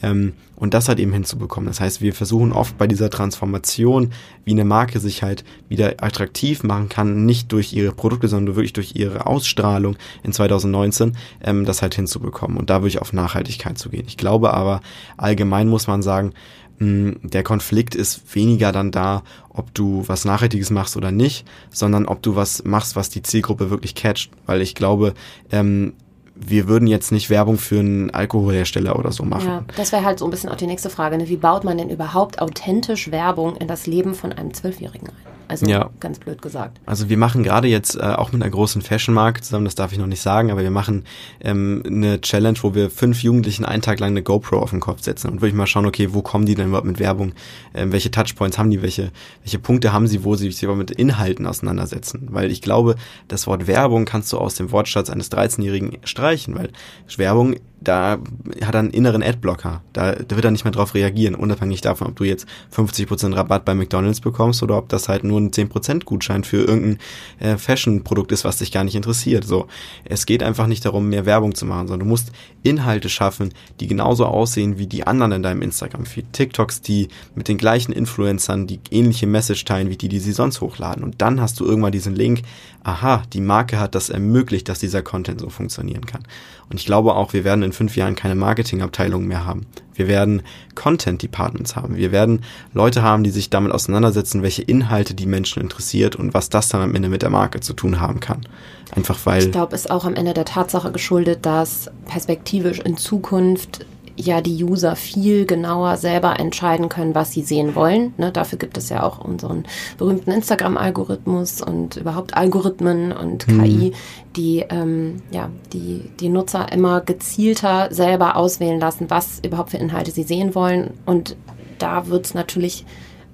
[0.03, 1.69] ähm, und das halt eben hinzubekommen.
[1.69, 4.13] Das heißt, wir versuchen oft bei dieser Transformation,
[4.45, 8.75] wie eine Marke sich halt wieder attraktiv machen kann, nicht durch ihre Produkte, sondern wirklich
[8.75, 13.89] durch ihre Ausstrahlung in 2019, ähm, das halt hinzubekommen und da wirklich auf Nachhaltigkeit zu
[13.89, 14.05] gehen.
[14.07, 14.81] Ich glaube aber,
[15.17, 16.35] allgemein muss man sagen,
[16.79, 22.07] mh, der Konflikt ist weniger dann da, ob du was Nachhaltiges machst oder nicht, sondern
[22.07, 24.31] ob du was machst, was die Zielgruppe wirklich catcht.
[24.47, 25.15] Weil ich glaube,
[25.51, 25.95] ähm,
[26.41, 29.47] wir würden jetzt nicht Werbung für einen Alkoholhersteller oder so machen.
[29.47, 31.19] Ja, das wäre halt so ein bisschen auch die nächste Frage.
[31.19, 31.29] Ne?
[31.29, 35.30] Wie baut man denn überhaupt authentisch Werbung in das Leben von einem Zwölfjährigen ein?
[35.51, 35.91] Also Ja.
[35.99, 36.81] ganz blöd gesagt.
[36.87, 39.99] Also wir machen gerade jetzt äh, auch mit einer großen Fashion-Marke zusammen, das darf ich
[39.99, 41.05] noch nicht sagen, aber wir machen
[41.41, 45.03] ähm, eine Challenge, wo wir fünf Jugendlichen einen Tag lang eine GoPro auf den Kopf
[45.03, 47.33] setzen und wirklich mal schauen, okay, wo kommen die denn überhaupt mit Werbung,
[47.75, 49.11] ähm, welche Touchpoints haben die, welche,
[49.43, 52.29] welche Punkte haben sie, wo sie sich überhaupt mit Inhalten auseinandersetzen.
[52.31, 52.95] Weil ich glaube,
[53.27, 56.71] das Wort Werbung kannst du aus dem Wortschatz eines 13-Jährigen streichen, weil
[57.17, 58.19] Werbung da
[58.63, 59.83] hat er einen inneren Adblocker.
[59.93, 63.65] Da, da wird er nicht mehr drauf reagieren, unabhängig davon, ob du jetzt 50% Rabatt
[63.65, 66.99] bei McDonalds bekommst oder ob das halt nur ein 10% Gutschein für irgendein
[67.39, 69.45] äh, Fashion-Produkt ist, was dich gar nicht interessiert.
[69.45, 69.67] So,
[70.05, 73.87] es geht einfach nicht darum, mehr Werbung zu machen, sondern du musst Inhalte schaffen, die
[73.87, 76.33] genauso aussehen wie die anderen in deinem Instagram-Feed.
[76.33, 80.61] TikToks, die mit den gleichen Influencern die ähnliche Message teilen wie die, die sie sonst
[80.61, 81.03] hochladen.
[81.03, 82.43] Und dann hast du irgendwann diesen Link,
[82.83, 86.23] aha, die Marke hat das ermöglicht, dass dieser Content so funktionieren kann.
[86.71, 89.67] Und ich glaube auch, wir werden in fünf Jahren keine Marketingabteilung mehr haben.
[89.95, 90.43] Wir werden
[90.75, 91.97] Content Departments haben.
[91.97, 96.49] Wir werden Leute haben, die sich damit auseinandersetzen, welche Inhalte die Menschen interessiert und was
[96.49, 98.47] das dann am Ende mit der Marke zu tun haben kann.
[98.93, 99.45] Einfach weil.
[99.45, 103.85] Ich glaube, ist auch am Ende der Tatsache geschuldet, dass perspektivisch in Zukunft
[104.21, 108.15] ja die User viel genauer selber entscheiden können, was sie sehen wollen.
[108.17, 109.65] Ne, dafür gibt es ja auch unseren
[109.99, 113.93] berühmten Instagram-Algorithmus und überhaupt Algorithmen und KI,
[114.37, 120.11] die ähm, ja die die Nutzer immer gezielter selber auswählen lassen, was überhaupt für Inhalte
[120.11, 120.95] sie sehen wollen.
[121.07, 121.37] Und
[121.79, 122.85] da wird es natürlich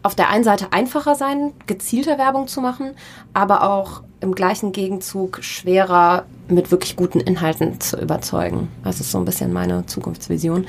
[0.06, 2.92] auf der einen Seite einfacher sein, gezielter Werbung zu machen,
[3.34, 8.68] aber auch im gleichen Gegenzug schwerer mit wirklich guten Inhalten zu überzeugen.
[8.82, 10.66] Das ist so ein bisschen meine Zukunftsvision.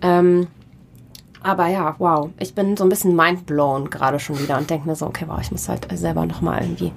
[0.00, 0.46] Ähm,
[1.42, 4.96] aber ja, wow, ich bin so ein bisschen mindblown gerade schon wieder und denke mir
[4.96, 6.92] so, okay, wow, ich muss halt selber nochmal irgendwie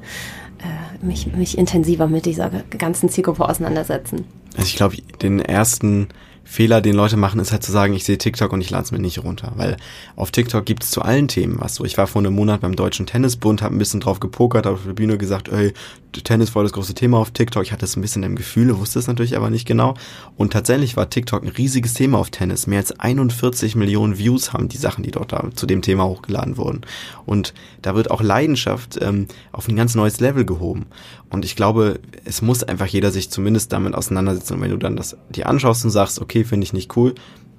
[1.02, 4.26] mich, mich intensiver mit dieser ganzen Zielgruppe auseinandersetzen.
[4.58, 6.10] Also ich glaube, den ersten
[6.50, 8.92] Fehler, den Leute machen, ist halt zu sagen, ich sehe TikTok und ich lade es
[8.92, 9.52] mir nicht runter.
[9.56, 9.78] Weil
[10.16, 11.76] auf TikTok gibt es zu allen Themen was.
[11.76, 14.80] So, ich war vor einem Monat beim Deutschen Tennisbund, habe ein bisschen drauf gepokert, auf
[14.84, 15.74] der Bühne gesagt, ey,
[16.12, 17.64] Tennis war das große Thema auf TikTok.
[17.64, 19.94] Ich hatte es ein bisschen im Gefühl, wusste es natürlich aber nicht genau.
[20.38, 22.68] Und tatsächlich war TikTok ein riesiges Thema auf Tennis.
[22.68, 26.58] Mehr als 41 Millionen Views haben die Sachen, die dort da zu dem Thema hochgeladen
[26.58, 26.82] wurden.
[27.26, 30.88] Und da wird auch Leidenschaft ähm, auf ein ganz neues Level gehoben.
[31.30, 34.56] Und ich glaube, es muss einfach jeder sich zumindest damit auseinandersetzen.
[34.56, 37.14] Und wenn du dann das dir anschaust und sagst, okay, finde ich nicht cool,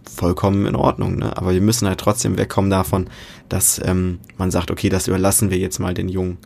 [0.04, 1.16] vollkommen in Ordnung.
[1.16, 1.36] Ne?
[1.36, 3.08] Aber wir müssen halt trotzdem wegkommen davon,
[3.48, 6.38] dass ähm, man sagt, okay, das überlassen wir jetzt mal den Jungen.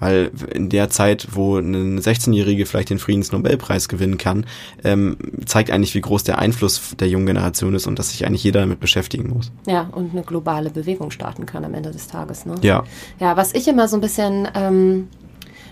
[0.00, 4.46] Weil in der Zeit, wo eine 16-Jährige vielleicht den Friedensnobelpreis gewinnen kann,
[4.84, 8.44] ähm, zeigt eigentlich, wie groß der Einfluss der jungen Generation ist und dass sich eigentlich
[8.44, 9.50] jeder damit beschäftigen muss.
[9.66, 12.46] Ja, und eine globale Bewegung starten kann am Ende des Tages.
[12.46, 12.54] Ne?
[12.62, 12.84] Ja.
[13.18, 15.08] Ja, was ich immer so ein bisschen ähm,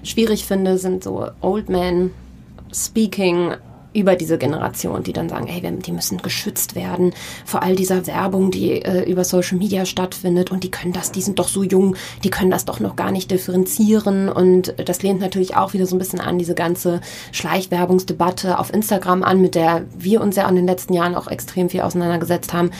[0.02, 2.10] schwierig finde, sind so Old Man
[2.72, 3.52] Speaking
[3.96, 8.50] über diese Generation, die dann sagen, hey, die müssen geschützt werden vor all dieser Werbung,
[8.50, 10.50] die äh, über Social Media stattfindet.
[10.50, 13.10] Und die können das, die sind doch so jung, die können das doch noch gar
[13.10, 14.28] nicht differenzieren.
[14.28, 17.00] Und das lehnt natürlich auch wieder so ein bisschen an diese ganze
[17.32, 21.70] Schleichwerbungsdebatte auf Instagram an, mit der wir uns ja in den letzten Jahren auch extrem
[21.70, 22.70] viel auseinandergesetzt haben.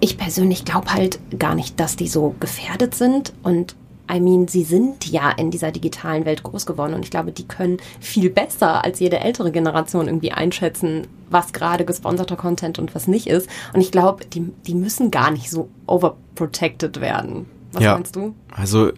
[0.00, 3.32] Ich persönlich glaube halt gar nicht, dass die so gefährdet sind.
[3.42, 3.76] Und
[4.12, 7.48] I mean, sie sind ja in dieser digitalen Welt groß geworden und ich glaube, die
[7.48, 13.08] können viel besser als jede ältere Generation irgendwie einschätzen, was gerade gesponserter Content und was
[13.08, 13.48] nicht ist.
[13.72, 17.46] Und ich glaube, die, die müssen gar nicht so overprotected werden.
[17.72, 17.94] Was ja.
[17.94, 18.34] meinst du?
[18.54, 18.92] Also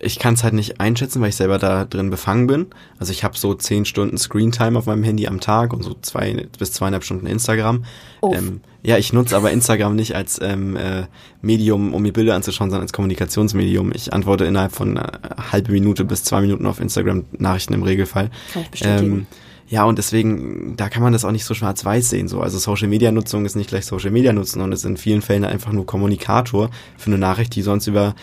[0.00, 2.66] ich kann es halt nicht einschätzen, weil ich selber da drin befangen bin.
[2.98, 6.46] Also ich habe so zehn Stunden Screentime auf meinem Handy am Tag und so zwei
[6.58, 7.84] bis zweieinhalb Stunden Instagram.
[8.22, 11.06] Ähm, ja, ich nutze aber Instagram nicht als ähm, äh,
[11.42, 13.92] Medium, um mir Bilder anzuschauen, sondern als Kommunikationsmedium.
[13.94, 15.02] Ich antworte innerhalb von äh,
[15.50, 18.30] halbe Minute bis zwei Minuten auf Instagram Nachrichten im Regelfall.
[18.52, 19.12] Kann ich bestätigen.
[19.12, 19.26] Ähm,
[19.70, 22.26] ja, und deswegen, da kann man das auch nicht so schwarz-weiß sehen.
[22.26, 22.40] So.
[22.40, 25.44] Also Social Media Nutzung ist nicht gleich Social Media Nutzung und ist in vielen Fällen
[25.44, 28.14] einfach nur Kommunikator für eine Nachricht, die sonst über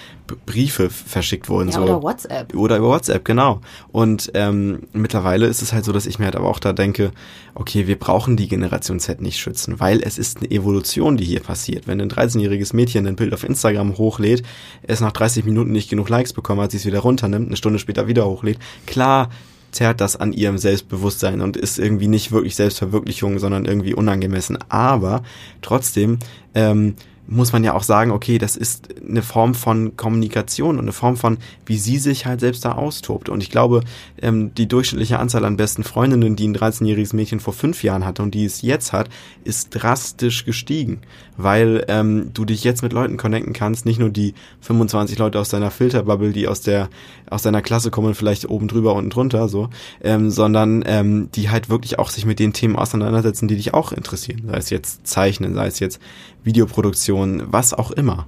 [0.47, 1.69] Briefe verschickt wurden.
[1.69, 1.83] Ja, so.
[1.83, 2.55] oder WhatsApp.
[2.55, 3.61] Oder über WhatsApp, genau.
[3.91, 7.11] Und ähm, mittlerweile ist es halt so, dass ich mir halt aber auch da denke,
[7.53, 11.41] okay, wir brauchen die Generation Z nicht schützen, weil es ist eine Evolution, die hier
[11.41, 11.85] passiert.
[11.85, 14.41] Wenn ein 13-jähriges Mädchen ein Bild auf Instagram hochlädt,
[14.81, 17.77] es nach 30 Minuten nicht genug Likes bekommen hat, sie es wieder runternimmt, eine Stunde
[17.77, 19.29] später wieder hochlädt, klar
[19.75, 24.57] zerrt das an ihrem Selbstbewusstsein und ist irgendwie nicht wirklich Selbstverwirklichung, sondern irgendwie unangemessen.
[24.69, 25.21] Aber
[25.61, 26.19] trotzdem
[26.53, 26.95] ähm,
[27.27, 31.17] muss man ja auch sagen, okay, das ist eine Form von Kommunikation und eine Form
[31.17, 33.29] von, wie sie sich halt selbst da austobt.
[33.29, 33.81] Und ich glaube,
[34.21, 38.21] ähm, die durchschnittliche Anzahl an besten Freundinnen, die ein 13-jähriges Mädchen vor fünf Jahren hatte
[38.21, 39.09] und die es jetzt hat,
[39.43, 41.01] ist drastisch gestiegen.
[41.37, 45.49] Weil ähm, du dich jetzt mit Leuten connecten kannst, nicht nur die 25 Leute aus
[45.49, 46.89] deiner Filterbubble, die aus der
[47.29, 49.69] aus deiner Klasse kommen, vielleicht oben drüber, unten drunter, so,
[50.03, 53.91] ähm, sondern ähm, die halt wirklich auch sich mit den Themen auseinandersetzen, die dich auch
[53.91, 54.43] interessieren.
[54.47, 55.99] Sei es jetzt Zeichnen, sei es jetzt
[56.43, 58.27] Videoproduktion, was auch immer.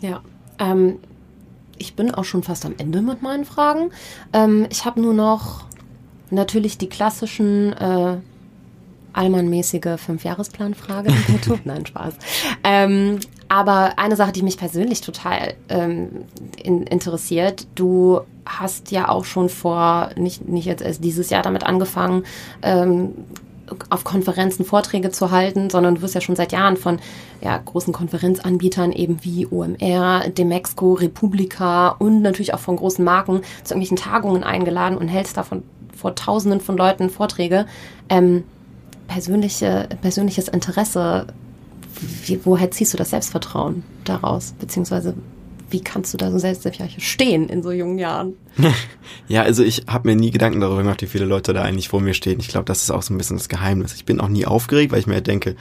[0.00, 0.20] Ja.
[0.58, 0.98] Ähm,
[1.78, 3.90] ich bin auch schon fast am Ende mit meinen Fragen.
[4.32, 5.64] Ähm, ich habe nur noch
[6.30, 8.16] natürlich die klassischen äh,
[9.12, 11.12] Allmann-mäßige Fünfjahresplan-Frage.
[11.64, 12.14] Nein, Spaß.
[12.64, 16.24] Ähm, aber eine Sache, die mich persönlich total ähm,
[16.62, 21.64] in, interessiert, du hast ja auch schon vor, nicht, nicht jetzt erst dieses Jahr damit
[21.64, 22.24] angefangen,
[22.62, 23.12] ähm,
[23.90, 26.98] auf Konferenzen Vorträge zu halten, sondern du wirst ja schon seit Jahren von
[27.40, 33.74] ja, großen Konferenzanbietern eben wie OMR, Demexco, Republika und natürlich auch von großen Marken zu
[33.74, 35.62] irgendwelchen Tagungen eingeladen und hältst davon
[35.94, 37.66] vor Tausenden von Leuten Vorträge.
[38.08, 38.44] Ähm,
[39.08, 41.26] persönliche, persönliches Interesse,
[42.24, 44.54] wie, woher ziehst du das Selbstvertrauen daraus?
[44.58, 45.14] Beziehungsweise
[45.70, 48.34] wie kannst du da so selbstsicher stehen in so jungen Jahren?
[49.28, 52.00] ja, also ich habe mir nie Gedanken darüber gemacht, wie viele Leute da eigentlich vor
[52.00, 52.40] mir stehen.
[52.40, 53.94] Ich glaube, das ist auch so ein bisschen das Geheimnis.
[53.94, 55.56] Ich bin auch nie aufgeregt, weil ich mir denke,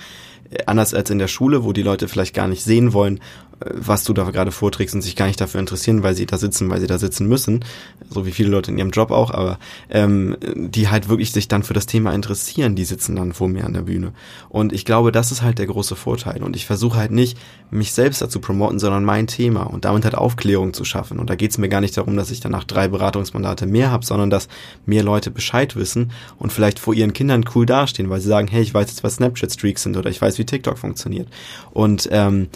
[0.65, 3.19] anders als in der Schule, wo die Leute vielleicht gar nicht sehen wollen,
[3.59, 6.69] was du da gerade vorträgst und sich gar nicht dafür interessieren, weil sie da sitzen,
[6.69, 7.63] weil sie da sitzen müssen,
[8.09, 11.63] so wie viele Leute in ihrem Job auch, aber ähm, die halt wirklich sich dann
[11.63, 14.13] für das Thema interessieren, die sitzen dann vor mir an der Bühne.
[14.49, 16.43] Und ich glaube, das ist halt der große Vorteil.
[16.43, 17.37] Und ich versuche halt nicht,
[17.71, 21.19] mich selbst dazu promoten, sondern mein Thema und damit halt Aufklärung zu schaffen.
[21.19, 24.05] Und da geht es mir gar nicht darum, dass ich danach drei Beratungsmandate mehr habe,
[24.05, 24.47] sondern dass
[24.85, 28.61] mehr Leute Bescheid wissen und vielleicht vor ihren Kindern cool dastehen, weil sie sagen, hey,
[28.61, 31.27] ich weiß jetzt, was Snapchat-Streaks sind oder ich weiß, wie TikTok funktioniert.
[31.71, 32.49] Und ähm,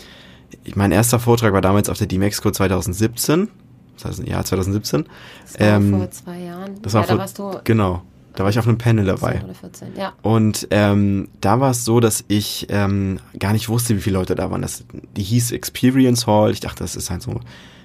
[0.76, 3.50] mein erster Vortrag war damals auf der D-Mexco 2017.
[3.95, 5.06] Das heißt, ja, 2017.
[5.43, 6.82] Das war ähm, vor zwei Jahren.
[6.82, 8.02] Das war ja, vor, da warst du genau.
[8.34, 9.43] Da war ich auf einem Panel dabei.
[9.60, 10.14] 14, ja.
[10.22, 14.36] Und ähm, da war es so, dass ich ähm, gar nicht wusste, wie viele Leute
[14.36, 14.62] da waren.
[14.62, 14.86] Das,
[15.18, 16.52] die hieß Experience Hall.
[16.52, 17.41] Ich dachte, das ist halt so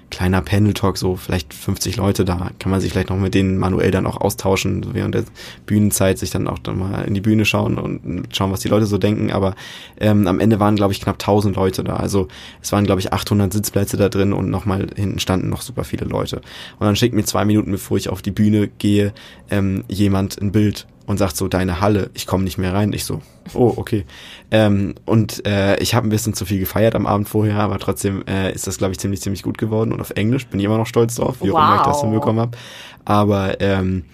[0.09, 3.91] kleiner Panel-Talk, so vielleicht 50 Leute, da kann man sich vielleicht noch mit denen manuell
[3.91, 5.23] dann auch austauschen, während der
[5.65, 8.85] Bühnenzeit sich dann auch dann mal in die Bühne schauen und schauen, was die Leute
[8.85, 9.31] so denken.
[9.31, 9.55] Aber
[9.99, 11.95] ähm, am Ende waren, glaube ich, knapp 1000 Leute da.
[11.95, 12.27] Also
[12.61, 16.05] es waren, glaube ich, 800 Sitzplätze da drin und nochmal hinten standen noch super viele
[16.05, 16.37] Leute.
[16.79, 19.13] Und dann schickt mir zwei Minuten, bevor ich auf die Bühne gehe,
[19.49, 22.93] ähm, jemand ein Bild und sagt so, deine Halle, ich komme nicht mehr rein.
[22.93, 23.21] Ich so,
[23.53, 24.05] oh, okay.
[24.51, 28.23] Ähm, und äh, ich habe ein bisschen zu viel gefeiert am Abend vorher, aber trotzdem
[28.27, 29.93] äh, ist das, glaube ich, ziemlich, ziemlich gut geworden.
[29.93, 32.41] Und auf Englisch bin ich immer noch stolz drauf, wie auch immer ich das hinbekommen
[32.41, 32.57] habe.
[33.05, 34.05] Aber ähm,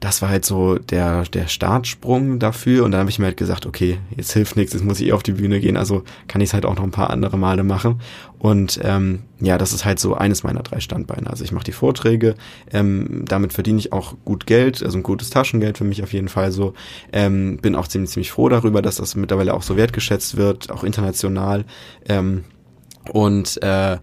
[0.00, 3.66] das war halt so der, der Startsprung dafür und dann habe ich mir halt gesagt,
[3.66, 6.50] okay, jetzt hilft nichts, jetzt muss ich eh auf die Bühne gehen, also kann ich
[6.50, 8.00] es halt auch noch ein paar andere Male machen.
[8.38, 11.28] Und ähm, ja, das ist halt so eines meiner drei Standbeine.
[11.28, 12.36] Also ich mache die Vorträge,
[12.72, 16.28] ähm, damit verdiene ich auch gut Geld, also ein gutes Taschengeld für mich auf jeden
[16.28, 16.74] Fall so.
[17.12, 20.84] Ähm, bin auch ziemlich, ziemlich froh darüber, dass das mittlerweile auch so wertgeschätzt wird, auch
[20.84, 21.64] international.
[22.08, 22.44] Ähm,
[23.12, 23.98] und äh,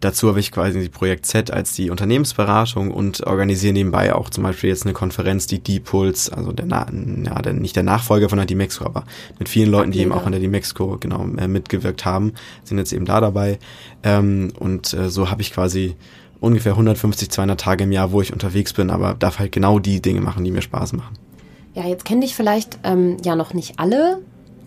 [0.00, 4.44] Dazu habe ich quasi die Projekt Z als die Unternehmensberatung und organisiere nebenbei auch zum
[4.44, 6.86] Beispiel jetzt eine Konferenz, die D-Puls, also der, Na
[7.24, 9.04] ja, der, nicht der Nachfolger von der D-Mexco, aber
[9.38, 12.32] mit vielen Leuten, die eben auch an der D-Mexco genau äh, mitgewirkt haben,
[12.62, 13.58] sind jetzt eben da dabei.
[14.04, 15.96] Ähm, und äh, so habe ich quasi
[16.40, 20.00] ungefähr 150, 200 Tage im Jahr, wo ich unterwegs bin, aber darf halt genau die
[20.00, 21.16] Dinge machen, die mir Spaß machen.
[21.74, 24.20] Ja, jetzt kennen dich vielleicht ähm, ja noch nicht alle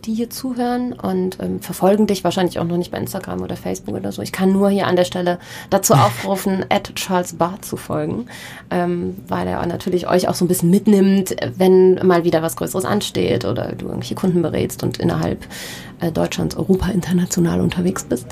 [0.05, 3.95] die hier zuhören und ähm, verfolgen dich wahrscheinlich auch noch nicht bei Instagram oder Facebook
[3.95, 4.21] oder so.
[4.21, 5.39] Ich kann nur hier an der Stelle
[5.69, 8.27] dazu aufrufen, at Charles Barth zu folgen,
[8.69, 12.85] ähm, weil er natürlich euch auch so ein bisschen mitnimmt, wenn mal wieder was Größeres
[12.85, 15.45] ansteht oder du irgendwelche Kunden berätst und innerhalb
[16.01, 18.27] äh, Deutschlands, Europa international unterwegs bist.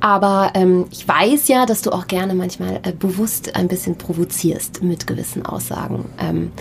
[0.00, 4.82] Aber ähm, ich weiß ja, dass du auch gerne manchmal äh, bewusst ein bisschen provozierst
[4.82, 6.06] mit gewissen Aussagen.
[6.18, 6.52] Ähm,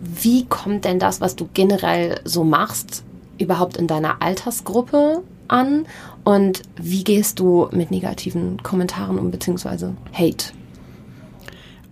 [0.00, 3.04] wie kommt denn das, was du generell so machst,
[3.38, 5.86] überhaupt in deiner Altersgruppe an
[6.24, 10.52] und wie gehst du mit negativen Kommentaren um, beziehungsweise Hate?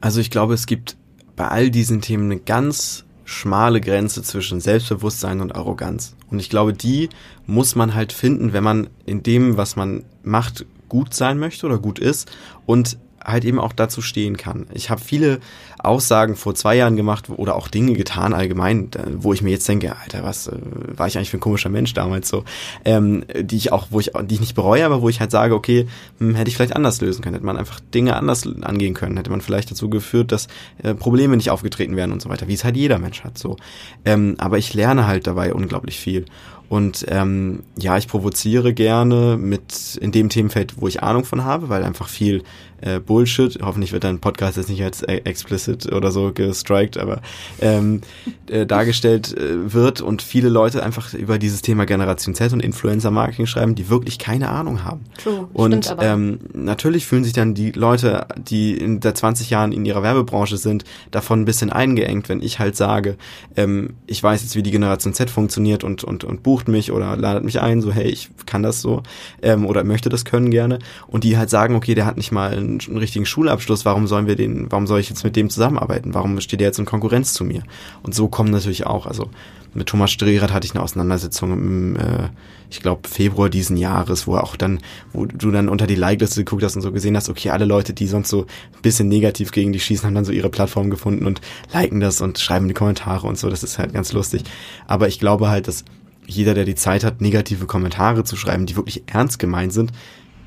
[0.00, 0.96] Also ich glaube, es gibt
[1.36, 6.14] bei all diesen Themen eine ganz schmale Grenze zwischen Selbstbewusstsein und Arroganz.
[6.30, 7.08] Und ich glaube, die
[7.46, 11.78] muss man halt finden, wenn man in dem, was man macht, gut sein möchte oder
[11.78, 12.30] gut ist
[12.64, 14.66] und halt eben auch dazu stehen kann.
[14.72, 15.40] Ich habe viele
[15.78, 19.96] Aussagen vor zwei Jahren gemacht oder auch Dinge getan allgemein, wo ich mir jetzt denke,
[19.96, 20.56] Alter, was äh,
[20.96, 22.44] war ich eigentlich für ein komischer Mensch damals so,
[22.84, 25.54] ähm, die ich auch, wo ich, die ich nicht bereue, aber wo ich halt sage,
[25.54, 25.86] okay,
[26.18, 29.30] hm, hätte ich vielleicht anders lösen können, hätte man einfach Dinge anders angehen können, hätte
[29.30, 30.48] man vielleicht dazu geführt, dass
[30.82, 33.56] äh, Probleme nicht aufgetreten wären und so weiter, wie es halt jeder Mensch hat so.
[34.04, 36.26] Ähm, aber ich lerne halt dabei unglaublich viel.
[36.68, 41.68] Und ähm, ja, ich provoziere gerne mit in dem Themenfeld, wo ich Ahnung von habe,
[41.68, 42.42] weil einfach viel
[42.80, 47.20] äh, Bullshit, hoffentlich wird dein Podcast jetzt nicht als äh, explicit oder so gestrikt, aber
[47.60, 48.02] ähm,
[48.48, 53.46] äh, dargestellt äh, wird und viele Leute einfach über dieses Thema Generation Z und Influencer-Marketing
[53.46, 55.04] schreiben, die wirklich keine Ahnung haben.
[55.22, 59.84] True, und ähm, natürlich fühlen sich dann die Leute, die in der 20 Jahren in
[59.84, 63.16] ihrer Werbebranche sind, davon ein bisschen eingeengt, wenn ich halt sage,
[63.56, 67.16] ähm, ich weiß jetzt, wie die Generation Z funktioniert und, und, und bucht mich oder
[67.16, 69.02] ladet mich ein, so hey, ich kann das so
[69.42, 70.78] ähm, oder möchte das können gerne.
[71.06, 74.26] Und die halt sagen, okay, der hat nicht mal einen, einen richtigen Schulabschluss, warum sollen
[74.26, 76.14] wir den, warum soll ich jetzt mit dem zusammenarbeiten?
[76.14, 77.62] Warum steht der jetzt in Konkurrenz zu mir?
[78.02, 79.30] Und so kommen natürlich auch, also
[79.76, 82.28] mit Thomas Strehrath hatte ich eine Auseinandersetzung im, äh,
[82.70, 84.80] ich glaube, Februar diesen Jahres, wo auch dann,
[85.12, 87.92] wo du dann unter die Like-Liste geguckt hast und so gesehen hast, okay, alle Leute,
[87.92, 91.26] die sonst so ein bisschen negativ gegen die schießen, haben dann so ihre Plattform gefunden
[91.26, 91.40] und
[91.72, 94.42] liken das und schreiben die Kommentare und so, das ist halt ganz lustig.
[94.86, 95.84] Aber ich glaube halt, dass
[96.26, 99.92] jeder, der die Zeit hat, negative Kommentare zu schreiben, die wirklich ernst gemeint sind,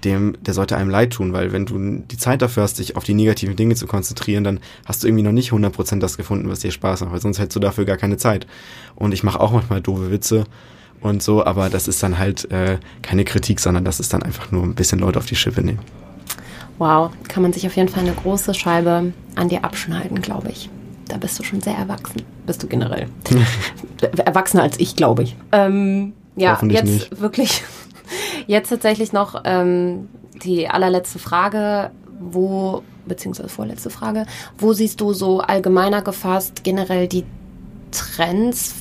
[0.03, 3.03] dem, der sollte einem leid tun, weil wenn du die Zeit dafür hast, dich auf
[3.03, 6.59] die negativen Dinge zu konzentrieren, dann hast du irgendwie noch nicht 100% das gefunden, was
[6.59, 8.47] dir Spaß macht, weil sonst hättest du dafür gar keine Zeit.
[8.95, 10.45] Und ich mache auch manchmal doofe Witze
[11.01, 14.51] und so, aber das ist dann halt äh, keine Kritik, sondern das ist dann einfach
[14.51, 15.79] nur ein bisschen Leute auf die Schippe nehmen.
[16.77, 20.69] Wow, kann man sich auf jeden Fall eine große Scheibe an dir abschneiden, glaube ich.
[21.09, 22.21] Da bist du schon sehr erwachsen.
[22.45, 23.07] Bist du generell.
[24.25, 25.35] Erwachsener als ich, glaube ich.
[25.51, 27.19] Ähm, ja, jetzt nicht.
[27.19, 27.63] wirklich
[28.49, 30.09] Jetzt tatsächlich noch ähm,
[30.41, 34.25] die allerletzte Frage, wo, beziehungsweise vorletzte Frage,
[34.57, 37.25] wo siehst du so allgemeiner gefasst generell die
[37.91, 38.73] Trends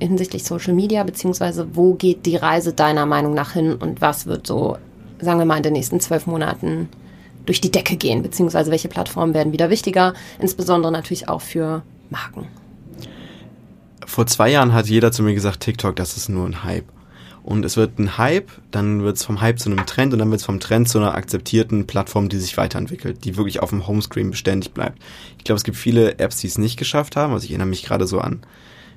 [0.00, 4.46] hinsichtlich Social Media, beziehungsweise wo geht die Reise deiner Meinung nach hin und was wird
[4.46, 4.78] so,
[5.20, 6.88] sagen wir mal, in den nächsten zwölf Monaten
[7.44, 12.48] durch die Decke gehen, beziehungsweise welche Plattformen werden wieder wichtiger, insbesondere natürlich auch für Marken.
[14.06, 16.95] Vor zwei Jahren hat jeder zu mir gesagt, TikTok, das ist nur ein Hype
[17.46, 20.30] und es wird ein Hype, dann wird es vom Hype zu einem Trend und dann
[20.30, 23.86] wird es vom Trend zu einer akzeptierten Plattform, die sich weiterentwickelt, die wirklich auf dem
[23.86, 24.98] Homescreen beständig bleibt.
[25.38, 27.32] Ich glaube, es gibt viele Apps, die es nicht geschafft haben.
[27.32, 28.40] Also ich erinnere mich gerade so an,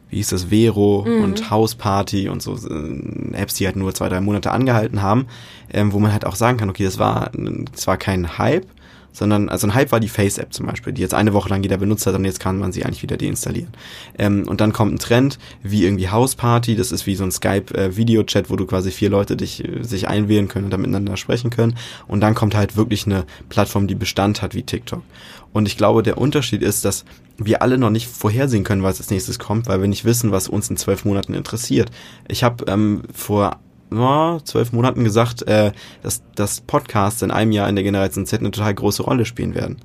[0.09, 1.23] wie hieß das, Vero mhm.
[1.25, 5.27] und Houseparty und so äh, Apps, die halt nur zwei, drei Monate angehalten haben,
[5.71, 7.29] ähm, wo man halt auch sagen kann, okay, das war,
[7.71, 8.65] das war kein Hype,
[9.11, 11.77] sondern also ein Hype war die Face-App zum Beispiel, die jetzt eine Woche lang jeder
[11.77, 13.69] benutzt hat und jetzt kann man sie eigentlich wieder deinstallieren.
[14.17, 18.45] Ähm, und dann kommt ein Trend wie irgendwie Hausparty, das ist wie so ein Skype-Video-Chat,
[18.45, 21.49] äh, wo du quasi vier Leute dich äh, sich einwählen können und dann miteinander sprechen
[21.49, 21.75] können.
[22.07, 25.03] Und dann kommt halt wirklich eine Plattform, die Bestand hat wie TikTok.
[25.51, 27.05] Und ich glaube, der Unterschied ist, dass
[27.37, 30.47] wir alle noch nicht vorhersehen können, was als nächstes kommt, weil wir nicht wissen, was
[30.47, 31.89] uns in zwölf Monaten interessiert.
[32.27, 33.59] Ich habe ähm, vor
[33.89, 35.71] zwölf Monaten gesagt, äh,
[36.03, 39.55] dass, dass Podcasts in einem Jahr in der Generation Z eine total große Rolle spielen
[39.55, 39.77] werden.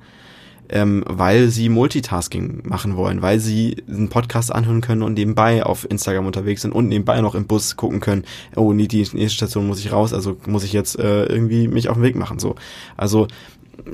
[0.67, 5.87] Ähm, weil sie Multitasking machen wollen, weil sie einen Podcast anhören können und nebenbei auf
[5.87, 8.23] Instagram unterwegs sind und nebenbei noch im Bus gucken können,
[8.55, 11.87] oh, nee, die nächste Station muss ich raus, also muss ich jetzt äh, irgendwie mich
[11.87, 12.39] auf den Weg machen.
[12.39, 12.55] So.
[12.97, 13.27] Also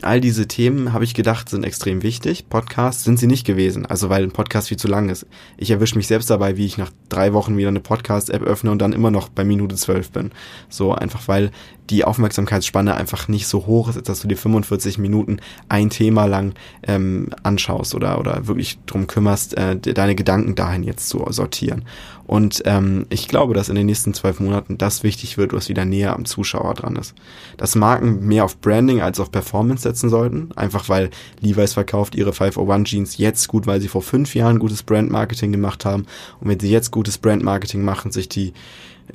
[0.02, 2.50] all diese Themen, habe ich gedacht, sind extrem wichtig.
[2.50, 5.26] Podcasts sind sie nicht gewesen, also weil ein Podcast viel zu lang ist.
[5.58, 8.80] Ich erwische mich selbst dabei, wie ich nach drei Wochen wieder eine Podcast-App öffne und
[8.80, 10.32] dann immer noch bei Minute zwölf bin.
[10.70, 11.52] So einfach, weil
[11.92, 15.38] die Aufmerksamkeitsspanne einfach nicht so hoch ist, dass du dir 45 Minuten
[15.70, 21.10] ein Thema lang ähm, anschaust oder, oder wirklich drum kümmerst, äh, deine Gedanken dahin jetzt
[21.10, 21.86] zu sortieren.
[22.26, 25.84] Und ähm, ich glaube, dass in den nächsten zwölf Monaten das wichtig wird, was wieder
[25.84, 27.14] näher am Zuschauer dran ist.
[27.58, 31.10] Dass Marken mehr auf Branding als auf Performance setzen sollten, einfach weil
[31.42, 35.84] Levi's verkauft ihre 501 Jeans jetzt gut, weil sie vor fünf Jahren gutes Brandmarketing gemacht
[35.84, 36.06] haben.
[36.40, 38.54] Und wenn sie jetzt gutes Brandmarketing machen, sich die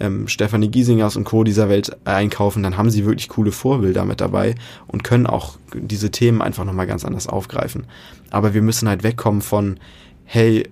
[0.00, 1.44] ähm, Stefanie Giesingers und Co.
[1.44, 4.54] dieser Welt einkaufen, dann haben sie wirklich coole Vorbilder mit dabei
[4.86, 7.86] und können auch diese Themen einfach nochmal ganz anders aufgreifen.
[8.30, 9.78] Aber wir müssen halt wegkommen von,
[10.24, 10.68] hey,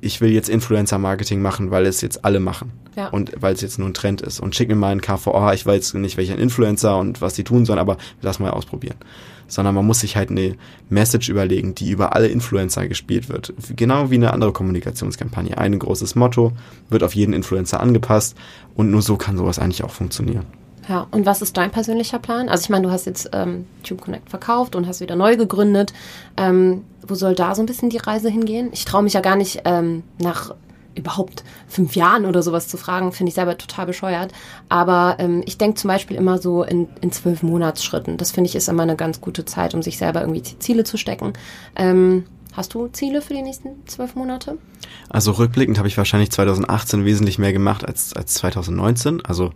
[0.00, 2.72] ich will jetzt Influencer-Marketing machen, weil es jetzt alle machen.
[2.96, 3.08] Ja.
[3.08, 4.40] Und weil es jetzt nur ein Trend ist.
[4.40, 7.66] Und schick mir mal einen KVA, ich weiß nicht, welcher Influencer und was die tun
[7.66, 8.96] sollen, aber lass mal ausprobieren
[9.46, 10.56] sondern man muss sich halt eine
[10.88, 13.52] Message überlegen, die über alle Influencer gespielt wird.
[13.76, 15.58] Genau wie eine andere Kommunikationskampagne.
[15.58, 16.52] Ein großes Motto
[16.88, 18.36] wird auf jeden Influencer angepasst
[18.74, 20.46] und nur so kann sowas eigentlich auch funktionieren.
[20.88, 22.48] Ja, und was ist dein persönlicher Plan?
[22.48, 25.92] Also ich meine, du hast jetzt ähm, Tube Connect verkauft und hast wieder neu gegründet.
[26.36, 28.70] Ähm, wo soll da so ein bisschen die Reise hingehen?
[28.72, 30.54] Ich traue mich ja gar nicht ähm, nach
[30.94, 34.32] überhaupt fünf Jahren oder sowas zu fragen, finde ich selber total bescheuert.
[34.68, 38.16] Aber ähm, ich denke zum Beispiel immer so in, in zwölf Monatsschritten.
[38.16, 40.96] Das finde ich ist immer eine ganz gute Zeit, um sich selber irgendwie Ziele zu
[40.96, 41.32] stecken.
[41.76, 44.58] Ähm, hast du Ziele für die nächsten zwölf Monate?
[45.08, 49.24] Also rückblickend habe ich wahrscheinlich 2018 wesentlich mehr gemacht als, als 2019.
[49.24, 49.52] Also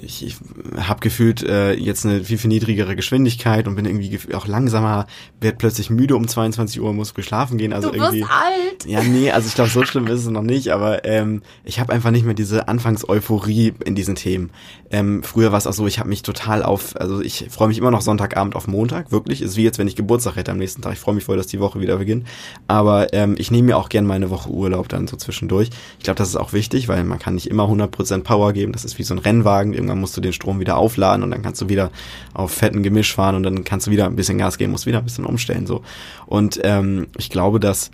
[0.00, 0.36] ich, ich
[0.76, 5.06] habe gefühlt äh, jetzt eine viel, viel niedrigere Geschwindigkeit und bin irgendwie auch langsamer,
[5.40, 7.72] werd plötzlich müde um 22 Uhr, muss geschlafen gehen.
[7.72, 8.86] Also du irgendwie, wirst alt.
[8.86, 11.92] Ja, nee, also ich glaube, so schlimm ist es noch nicht, aber ähm, ich habe
[11.92, 14.50] einfach nicht mehr diese Anfangseuphorie in diesen Themen.
[14.90, 17.78] Ähm, früher war es auch so, ich habe mich total auf, also ich freue mich
[17.78, 19.42] immer noch Sonntagabend auf Montag, wirklich.
[19.42, 20.92] Ist wie jetzt, wenn ich Geburtstag hätte am nächsten Tag.
[20.92, 22.26] Ich freue mich voll, dass die Woche wieder beginnt.
[22.68, 25.70] Aber ähm, ich nehme mir auch gern meine Woche Urlaub dann so zwischendurch.
[25.98, 28.72] Ich glaube, das ist auch wichtig, weil man kann nicht immer 100% Power geben.
[28.72, 31.42] Das ist wie so ein Rennwagen irgendwann musst du den Strom wieder aufladen und dann
[31.42, 31.90] kannst du wieder
[32.34, 34.98] auf fetten Gemisch fahren und dann kannst du wieder ein bisschen Gas geben, musst wieder
[34.98, 35.82] ein bisschen umstellen so.
[36.26, 37.90] Und ähm, ich glaube, dass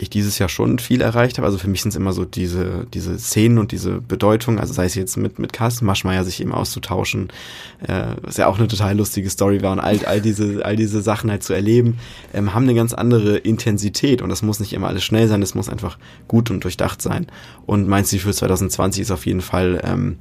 [0.00, 1.46] ich dieses Jahr schon viel erreicht habe.
[1.46, 4.86] Also für mich sind es immer so diese, diese Szenen und diese Bedeutung, also sei
[4.86, 7.28] es jetzt mit, mit Carsten Maschmeyer sich eben auszutauschen,
[7.86, 11.02] äh, was ja auch eine total lustige Story war und all, all diese, all diese
[11.02, 11.98] Sachen halt zu erleben,
[12.32, 15.54] ähm, haben eine ganz andere Intensität und das muss nicht immer alles schnell sein, das
[15.54, 15.98] muss einfach
[16.28, 17.26] gut und durchdacht sein.
[17.66, 20.16] Und mein Ziel für 2020 ist auf jeden Fall, ähm,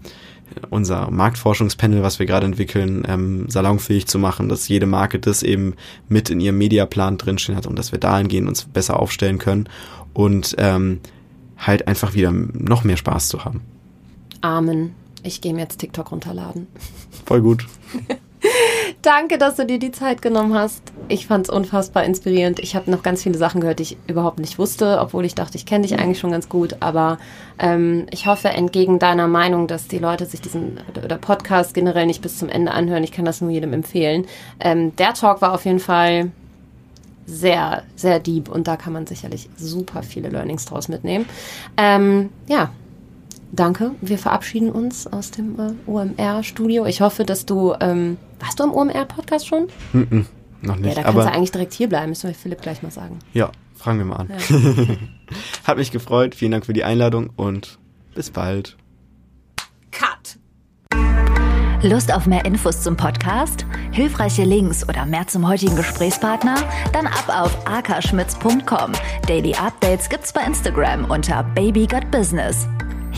[0.70, 5.76] unser Marktforschungspanel, was wir gerade entwickeln, ähm, salonfähig zu machen, dass jede Marke das eben
[6.08, 9.70] mit in ihrem Mediaplan drinstehen hat und dass wir dahingehend uns besser aufstellen können
[10.14, 11.00] und ähm,
[11.58, 13.62] halt einfach wieder noch mehr Spaß zu haben.
[14.41, 14.93] Amen.
[15.24, 16.68] Ich gehe mir jetzt TikTok runterladen.
[17.26, 17.66] Voll gut.
[19.02, 20.82] Danke, dass du dir die Zeit genommen hast.
[21.08, 22.60] Ich fand es unfassbar inspirierend.
[22.60, 25.56] Ich habe noch ganz viele Sachen gehört, die ich überhaupt nicht wusste, obwohl ich dachte,
[25.56, 26.76] ich kenne dich eigentlich schon ganz gut.
[26.82, 27.18] Aber
[27.60, 32.22] ähm, ich hoffe, entgegen deiner Meinung, dass die Leute sich diesen oder Podcast generell nicht
[32.22, 33.06] bis zum Ende anhören.
[33.06, 34.26] Ich kann das nur jedem empfehlen.
[34.60, 36.32] Ähm, der Talk war auf jeden Fall
[37.26, 41.26] sehr, sehr deep und da kann man sicherlich super viele Learnings draus mitnehmen.
[41.78, 42.72] Ähm, ja,
[43.52, 43.91] danke.
[44.02, 46.86] Wir verabschieden uns aus dem äh, OMR-Studio.
[46.86, 47.74] Ich hoffe, dass du.
[47.80, 49.68] Ähm, warst du im OMR-Podcast schon?
[49.93, 50.26] Mm -mm,
[50.62, 50.95] noch nicht.
[50.97, 53.20] Ja, da kannst du eigentlich direkt hier bleiben, müssen wir Philipp gleich mal sagen.
[53.34, 54.30] Ja, fragen wir mal an.
[54.30, 54.95] Ja.
[55.68, 56.36] Hat mich gefreut.
[56.36, 57.80] Vielen Dank für die Einladung und
[58.16, 58.78] bis bald.
[59.91, 60.38] Cut!
[61.82, 63.66] Lust auf mehr Infos zum Podcast?
[63.91, 66.58] Hilfreiche Links oder mehr zum heutigen Gesprächspartner?
[66.91, 68.91] Dann ab auf akaschmitz.com.
[69.28, 72.68] Daily Updates gibt's bei Instagram unter Baby Got Business.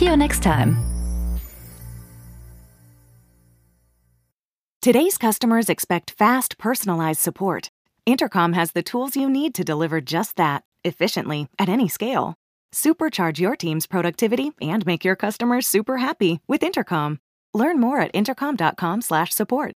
[0.02, 0.78] See you next time.
[4.82, 7.70] Today's customers expect fast, personalized support.
[8.08, 12.34] Intercom has the tools you need to deliver just that, efficiently, at any scale.
[12.74, 17.20] Supercharge your team's productivity and make your customers super happy with Intercom.
[17.54, 19.76] Learn more at intercom.com/support.